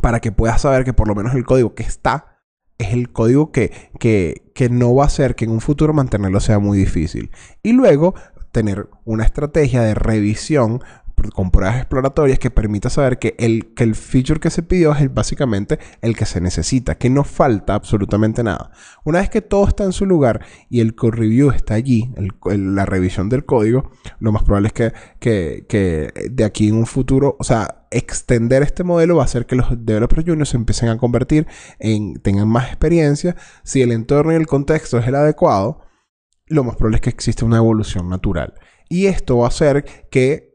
para 0.00 0.20
que 0.20 0.30
puedas 0.30 0.60
saber 0.60 0.84
que 0.84 0.92
por 0.92 1.08
lo 1.08 1.16
menos 1.16 1.34
el 1.34 1.44
código 1.44 1.74
que 1.74 1.82
está 1.82 2.38
es 2.78 2.92
el 2.92 3.10
código 3.10 3.50
que, 3.50 3.90
que, 3.98 4.52
que, 4.54 4.68
no 4.68 4.94
va 4.94 5.04
a 5.04 5.06
hacer 5.08 5.34
que 5.34 5.44
en 5.44 5.50
un 5.50 5.60
futuro 5.60 5.92
mantenerlo 5.92 6.38
sea 6.38 6.60
muy 6.60 6.78
difícil. 6.78 7.32
Y 7.64 7.72
luego 7.72 8.14
tener 8.52 8.88
una 9.04 9.24
estrategia 9.24 9.82
de 9.82 9.94
revisión 9.94 10.82
con 11.30 11.50
pruebas 11.50 11.76
exploratorias 11.76 12.38
que 12.38 12.50
permita 12.50 12.90
saber 12.90 13.18
que 13.18 13.34
el, 13.38 13.74
que 13.74 13.84
el 13.84 13.94
feature 13.94 14.40
que 14.40 14.50
se 14.50 14.62
pidió 14.62 14.92
es 14.92 15.12
básicamente 15.12 15.78
el 16.00 16.16
que 16.16 16.26
se 16.26 16.40
necesita, 16.40 16.96
que 16.96 17.10
no 17.10 17.24
falta 17.24 17.74
absolutamente 17.74 18.42
nada. 18.42 18.70
Una 19.04 19.20
vez 19.20 19.30
que 19.30 19.42
todo 19.42 19.68
está 19.68 19.84
en 19.84 19.92
su 19.92 20.06
lugar 20.06 20.44
y 20.68 20.80
el 20.80 20.94
code 20.94 21.16
review 21.16 21.50
está 21.50 21.74
allí, 21.74 22.12
la 22.44 22.86
revisión 22.86 23.28
del 23.28 23.44
código, 23.44 23.90
lo 24.18 24.32
más 24.32 24.42
probable 24.42 24.68
es 24.68 24.72
que, 24.72 24.92
que, 25.18 25.66
que, 25.68 26.12
de 26.30 26.44
aquí 26.44 26.68
en 26.68 26.76
un 26.76 26.86
futuro, 26.86 27.36
o 27.38 27.44
sea, 27.44 27.86
extender 27.90 28.62
este 28.62 28.84
modelo 28.84 29.16
va 29.16 29.22
a 29.22 29.24
hacer 29.26 29.46
que 29.46 29.54
los 29.54 29.68
developers 29.84 30.24
juniors 30.24 30.50
se 30.50 30.56
empiecen 30.56 30.88
a 30.88 30.96
convertir 30.96 31.46
en, 31.78 32.14
tengan 32.14 32.48
más 32.48 32.68
experiencia. 32.68 33.36
Si 33.62 33.82
el 33.82 33.92
entorno 33.92 34.32
y 34.32 34.36
el 34.36 34.46
contexto 34.46 34.98
es 34.98 35.06
el 35.06 35.14
adecuado, 35.14 35.80
lo 36.46 36.64
más 36.64 36.76
probable 36.76 36.96
es 36.96 37.02
que 37.02 37.10
exista 37.10 37.44
una 37.44 37.58
evolución 37.58 38.08
natural. 38.08 38.54
Y 38.88 39.06
esto 39.06 39.38
va 39.38 39.46
a 39.46 39.48
hacer 39.48 39.84
que 40.10 40.51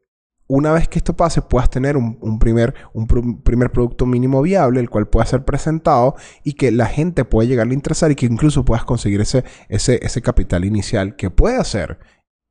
una 0.47 0.71
vez 0.71 0.87
que 0.87 0.99
esto 0.99 1.15
pase, 1.15 1.41
puedas 1.41 1.69
tener 1.69 1.97
un, 1.97 2.39
primer, 2.39 2.73
un 2.93 3.07
primer 3.43 3.71
producto 3.71 4.05
mínimo 4.05 4.41
viable, 4.41 4.79
el 4.79 4.89
cual 4.89 5.07
pueda 5.07 5.25
ser 5.25 5.43
presentado 5.43 6.15
y 6.43 6.53
que 6.53 6.71
la 6.71 6.85
gente 6.85 7.25
pueda 7.25 7.47
llegar 7.47 7.67
a 7.67 7.73
interesar 7.73 8.11
y 8.11 8.15
que 8.15 8.25
incluso 8.25 8.63
puedas 8.63 8.85
conseguir 8.85 9.19
ese, 9.19 9.43
ese, 9.67 9.99
ese 10.01 10.21
capital 10.21 10.63
inicial 10.63 11.15
que 11.17 11.29
puede 11.29 11.57
hacer 11.57 11.99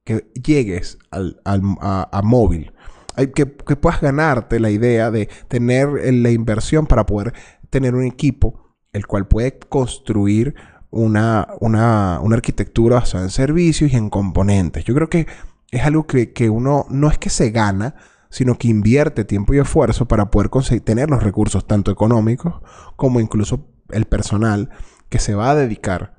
que 0.05 0.31
llegues 0.35 0.99
al, 1.11 1.41
a, 1.45 2.21
móvil. 2.23 2.73
Que, 3.17 3.51
que 3.51 3.77
puedas 3.77 4.03
ganarte 4.03 4.61
la 4.61 4.71
idea 4.71 5.11
de 5.11 5.31
tener 5.49 5.89
la 6.13 6.31
inversión 6.31 6.87
para 6.87 7.07
poder 7.07 7.33
tener 7.71 7.95
un 7.95 8.05
equipo 8.05 8.75
el 8.93 9.07
cual 9.07 9.27
puede 9.27 9.59
construir 9.59 10.55
una, 10.91 11.49
una, 11.61 12.21
una 12.23 12.37
arquitectura 12.37 12.97
basada 12.97 13.25
en 13.25 13.31
servicios 13.31 13.93
y 13.93 13.97
en 13.97 14.11
componentes. 14.11 14.85
Yo 14.85 14.95
creo 14.95 15.09
que 15.09 15.27
es 15.71 15.85
algo 15.85 16.07
que, 16.07 16.51
uno 16.51 16.87
no 16.91 17.09
es 17.09 17.19
que 17.19 17.31
se 17.31 17.51
gana, 17.51 17.95
sino 18.31 18.57
que 18.57 18.69
invierte 18.69 19.25
tiempo 19.25 19.55
y 19.55 19.59
esfuerzo 19.59 20.07
para 20.07 20.31
poder 20.31 20.51
conseguir 20.51 20.85
tener 20.85 21.11
los 21.11 21.23
recursos 21.23 21.67
tanto 21.67 21.91
económicos 21.91 22.55
como 22.97 23.21
incluso 23.21 23.69
el 23.91 24.05
personal 24.05 24.71
que 25.09 25.19
se 25.19 25.35
va 25.35 25.51
a 25.51 25.55
dedicar 25.55 26.17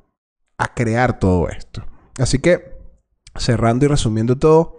a 0.57 0.73
crear 0.73 1.19
todo 1.19 1.49
esto. 1.49 1.86
Así 2.17 2.39
que, 2.39 2.77
cerrando 3.36 3.86
y 3.86 3.89
resumiendo 3.89 4.38
todo, 4.38 4.77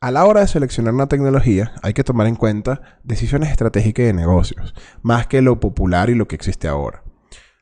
a 0.00 0.10
la 0.10 0.24
hora 0.24 0.40
de 0.40 0.48
seleccionar 0.48 0.94
una 0.94 1.06
tecnología 1.06 1.74
hay 1.82 1.94
que 1.94 2.02
tomar 2.02 2.26
en 2.26 2.34
cuenta 2.34 2.98
decisiones 3.04 3.50
estratégicas 3.50 4.06
de 4.06 4.12
negocios, 4.12 4.74
más 5.02 5.28
que 5.28 5.42
lo 5.42 5.60
popular 5.60 6.10
y 6.10 6.16
lo 6.16 6.26
que 6.26 6.34
existe 6.34 6.66
ahora. 6.66 7.04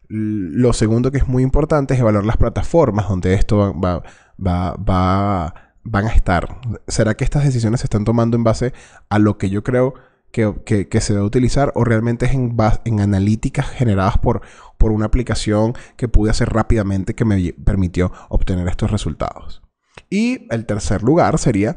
Lo 0.09 0.73
segundo 0.73 1.13
que 1.13 1.19
es 1.19 1.29
muy 1.29 1.43
importante 1.43 1.95
es 1.95 2.01
evaluar 2.01 2.25
las 2.25 2.39
plataformas 2.39 3.09
donde 3.09 3.35
esto 3.35 3.79
va, 3.79 4.03
va, 4.45 4.75
va 4.77 5.70
van 5.91 6.07
a 6.07 6.11
estar? 6.11 6.61
¿Será 6.87 7.15
que 7.15 7.25
estas 7.25 7.45
decisiones 7.45 7.81
se 7.81 7.87
están 7.87 8.05
tomando 8.05 8.37
en 8.37 8.45
base 8.45 8.73
a 9.09 9.19
lo 9.19 9.39
que 9.39 9.51
yo 9.51 9.65
creo 9.65 9.95
que, 10.31 10.55
se 11.01 11.13
debe 11.13 11.25
utilizar 11.25 11.73
o 11.75 11.83
realmente 11.83 12.27
es 12.27 12.33
en, 12.33 12.57
en 12.85 13.01
analíticas 13.01 13.69
generadas 13.69 14.19
por, 14.19 14.43
por 14.79 14.93
una 14.93 15.07
aplicación 15.07 15.75
que 15.97 16.07
pude 16.07 16.31
hacer 16.31 16.51
rápidamente 16.51 17.15
que 17.15 17.25
me 17.25 17.53
permitió 17.65 18.13
obtener 18.29 18.69
estos 18.69 18.93
resultados? 18.93 19.63
Y 20.09 20.47
el 20.55 20.67
tercer 20.67 21.03
lugar 21.03 21.39
sería 21.39 21.77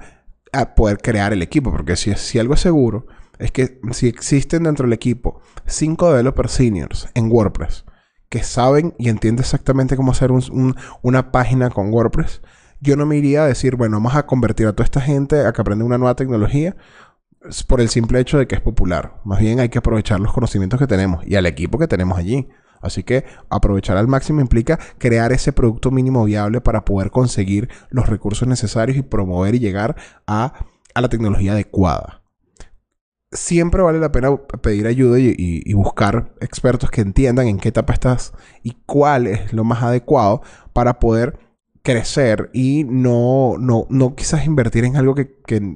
poder 0.76 0.99
crear 0.99 1.34
el 1.34 1.41
equipo, 1.41 1.71
porque 1.71 1.95
si, 1.95 2.13
si 2.13 2.38
algo 2.38 2.54
es 2.54 2.60
seguro, 2.60 3.08
es 3.39 3.52
que 3.52 3.82
si 3.91 4.08
existen 4.08 4.63
dentro 4.63 4.86
del 4.86 4.93
equipo 4.93 5.41
cinco 5.65 6.12
developers 6.12 6.52
seniors 6.52 7.10
en 7.15 7.32
WordPress 7.32 7.86
que 8.30 8.43
saben 8.43 8.93
y 8.99 9.10
entienden 9.10 9.41
exactamente 9.41 9.95
cómo 9.95 10.12
hacer 10.12 10.32
una 11.02 11.32
página 11.32 11.69
con 11.69 11.91
WordPress, 11.91 12.41
yo 12.84 12.98
no 12.98 13.06
me 13.06 13.15
iría 13.15 13.46
a 13.46 13.48
decir, 13.48 13.78
bueno, 13.78 13.96
vamos 13.96 14.15
a 14.15 14.26
convertir 14.26 14.67
a 14.67 14.74
toda 14.74 14.84
esta 14.84 15.00
gente 15.00 15.46
a 15.46 15.54
que 15.54 15.62
aprenda 15.62 15.86
una 15.86 15.98
nueva 15.98 16.15
tecnología 16.15 16.76
por 17.67 17.80
el 17.80 17.89
simple 17.89 18.19
hecho 18.19 18.38
de 18.38 18.46
que 18.46 18.56
es 18.56 18.62
popular. 18.62 19.22
Más 19.24 19.39
bien 19.39 19.62
hay 19.62 19.69
que 19.69 19.78
aprovechar 19.78 20.19
los 20.19 20.34
conocimientos 20.34 20.80
que 20.80 20.88
tenemos 20.88 21.26
y 21.26 21.36
al 21.36 21.46
equipo 21.46 21.80
que 21.80 21.88
tenemos 21.88 22.17
allí. 22.17 22.50
Así 22.82 23.04
que 23.04 23.24
aprovechar 23.50 23.96
al 23.96 24.10
máximo 24.10 24.41
implica 24.41 24.78
crear 24.98 25.32
ese 25.32 25.54
producto 25.54 25.91
mínimo 25.91 26.26
viable 26.26 26.60
para 26.60 26.84
poder 26.84 27.10
conseguir 27.10 27.69
los 27.89 28.10
recursos 28.10 28.48
necesarios 28.48 28.98
y 28.98 29.02
promover 29.02 29.56
y 29.56 29.60
llegar 29.60 29.96
a, 30.28 30.54
la 30.93 31.08
tecnología 31.08 31.54
adecuada. 31.54 32.22
Siempre 33.32 33.82
vale 33.82 34.00
la 34.00 34.12
pena 34.12 34.36
pedir 34.62 34.86
ayuda 34.86 35.17
y, 35.17 35.34
y, 35.38 35.74
buscar 35.74 36.36
expertos 36.39 36.91
que 36.91 37.02
entiendan 37.02 37.48
en 37.48 37.58
qué 37.58 37.69
etapa 37.69 37.93
estás 37.93 38.34
y 38.62 38.78
cuál 38.86 39.26
es 39.26 39.54
lo 39.54 39.63
más 39.63 39.82
adecuado 39.82 40.41
para 40.74 41.00
poder 41.00 41.39
crecer 41.84 42.50
y 42.54 42.86
no, 42.86 43.58
no, 43.60 43.86
no 43.89 44.15
quizás 44.15 44.46
invertir 44.46 44.86
en 44.86 44.96
algo 44.96 45.15
que, 45.15 45.36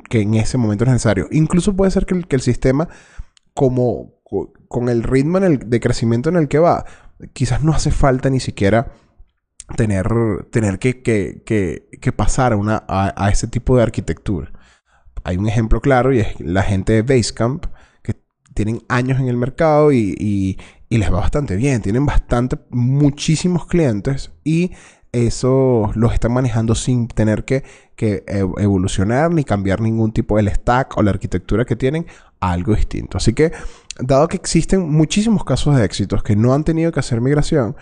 en 0.10 0.34
ese 0.34 0.58
momento 0.58 0.86
es 0.86 0.90
necesario. 0.90 1.28
Incluso 1.32 1.76
puede 1.76 1.92
ser 1.92 2.06
que 2.06 2.16
el, 2.16 2.28
que 2.28 2.38
el 2.38 2.42
sistema, 2.42 2.88
como 3.54 4.14
con 4.70 4.90
el 4.90 5.04
ritmo 5.04 5.38
en 5.38 5.44
el, 5.44 5.70
de 5.70 5.80
crecimiento 5.80 6.30
en 6.30 6.38
el 6.38 6.48
que 6.48 6.60
va, 6.60 6.86
quizás 7.34 7.64
no 7.64 7.74
hace 7.74 7.92
falta 7.92 8.30
ni 8.30 8.40
siquiera 8.40 8.94
tener, 9.76 10.08
tener 10.50 10.80
que, 10.80 11.02
que, 11.02 12.12
pasar 12.14 12.54
a, 12.54 12.56
una, 12.56 12.86
a, 12.88 13.30
ese 13.30 13.48
tipo 13.48 13.76
de 13.76 13.84
arquitectura. 13.84 14.52
Hay 15.26 15.36
un 15.36 15.48
ejemplo 15.48 15.82
claro 15.82 16.14
y 16.14 16.20
es 16.20 16.40
la 16.40 16.64
gente 16.64 16.94
de 16.94 17.02
Basecamp, 17.02 17.66
que 18.02 18.16
tienen 18.54 18.82
años 18.88 19.20
en 19.20 19.28
el 19.28 19.36
mercado 19.36 19.92
y, 19.92 20.16
y, 20.18 20.58
y 20.88 20.98
les 21.00 21.12
va 21.12 21.20
bastante 21.20 21.58
bien. 21.58 21.82
Tienen 21.82 22.06
bastante, 22.06 22.58
muchísimos 22.70 23.66
clientes 23.66 24.32
y 24.46 24.72
eso 25.12 25.92
los 25.96 26.14
están 26.14 26.34
manejando 26.34 26.76
sin 26.76 27.08
tener 27.08 27.46
que, 27.46 27.64
evolucionar 28.58 29.32
ni 29.32 29.44
cambiar 29.44 29.82
ningún 29.82 30.12
tipo 30.12 30.38
del 30.38 30.50
stack 30.50 30.98
o 30.98 31.04
la 31.04 31.12
arquitectura 31.12 31.66
que 31.66 31.76
tienen 31.76 32.06
a 32.40 32.52
algo 32.52 32.76
distinto. 32.76 33.18
Así 33.18 33.34
que, 33.34 33.52
dado 34.00 34.28
que 34.28 34.38
existen 34.38 34.90
muchísimos 34.90 35.44
casos 35.44 35.76
de 35.76 35.86
éxitos 35.86 36.24
que 36.24 36.36
no 36.36 36.54
han 36.54 36.64
tenido 36.64 36.92
que 36.92 37.00
hacer 37.00 37.22
migración, 37.22 37.76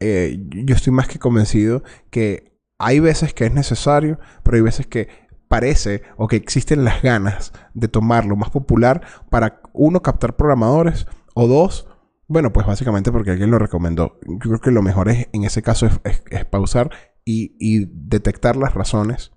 eh, 0.00 0.38
yo 0.50 0.74
estoy 0.74 0.92
más 0.92 1.08
que 1.08 1.18
convencido 1.18 1.82
que 2.10 2.52
hay 2.78 3.00
veces 3.00 3.32
que 3.32 3.46
es 3.46 3.52
necesario, 3.52 4.18
pero 4.42 4.56
hay 4.56 4.62
veces 4.62 4.86
que 4.86 5.08
parece 5.48 6.02
o 6.16 6.26
que 6.26 6.36
existen 6.36 6.84
las 6.84 7.02
ganas 7.02 7.52
de 7.74 7.88
tomar 7.88 8.26
lo 8.26 8.36
más 8.36 8.50
popular 8.50 9.02
para, 9.30 9.60
uno, 9.72 10.02
captar 10.02 10.36
programadores 10.36 11.06
o 11.34 11.46
dos, 11.46 11.86
bueno, 12.26 12.52
pues 12.52 12.66
básicamente 12.66 13.12
porque 13.12 13.30
alguien 13.30 13.50
lo 13.50 13.58
recomendó. 13.58 14.18
Yo 14.26 14.38
creo 14.38 14.60
que 14.60 14.70
lo 14.70 14.82
mejor 14.82 15.08
es, 15.08 15.28
en 15.32 15.44
ese 15.44 15.62
caso 15.62 15.88
es, 16.04 16.44
pausar 16.46 16.90
y, 17.24 17.86
detectar 17.86 18.56
las 18.56 18.74
razones 18.74 19.32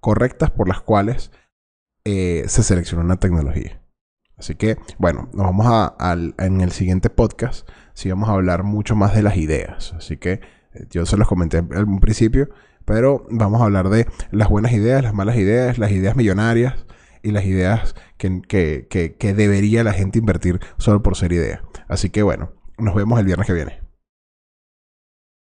correctas 0.00 0.50
por 0.50 0.68
las 0.68 0.80
cuales 0.80 1.30
eh, 2.04 2.44
se 2.46 2.62
selecciona 2.62 3.04
una 3.04 3.18
tecnología. 3.18 3.82
Así 4.36 4.54
que, 4.54 4.78
bueno, 4.98 5.28
nos 5.34 5.44
vamos 5.44 5.66
a, 5.68 6.16
en 6.38 6.60
el 6.60 6.72
siguiente 6.72 7.10
podcast. 7.10 7.68
Sí 7.92 8.08
vamos 8.08 8.28
a 8.28 8.32
hablar 8.32 8.62
mucho 8.62 8.96
más 8.96 9.14
de 9.14 9.22
las 9.22 9.36
ideas. 9.36 9.92
Así 9.92 10.16
que 10.16 10.40
eh, 10.72 10.86
yo 10.90 11.04
se 11.04 11.16
los 11.16 11.28
comenté 11.28 11.58
al 11.58 12.00
principio, 12.00 12.48
pero 12.84 13.26
vamos 13.30 13.60
a 13.60 13.64
hablar 13.64 13.90
de 13.90 14.06
las 14.30 14.48
buenas 14.48 14.72
ideas, 14.72 15.02
las 15.02 15.14
malas 15.14 15.36
ideas, 15.36 15.78
las 15.78 15.90
ideas 15.90 16.16
millonarias 16.16 16.86
y 17.22 17.32
las 17.32 17.44
ideas 17.44 17.94
que, 18.20 18.86
que, 18.88 19.16
que, 19.16 19.34
debería 19.34 19.82
la 19.82 19.92
gente 19.94 20.18
invertir 20.18 20.60
solo 20.76 21.02
por 21.02 21.16
ser 21.16 21.32
idea. 21.32 21.62
Así 21.88 22.10
que 22.10 22.22
bueno, 22.22 22.52
nos 22.78 22.94
vemos 22.94 23.18
el 23.18 23.24
viernes 23.24 23.46
que 23.46 23.54
viene. 23.54 23.80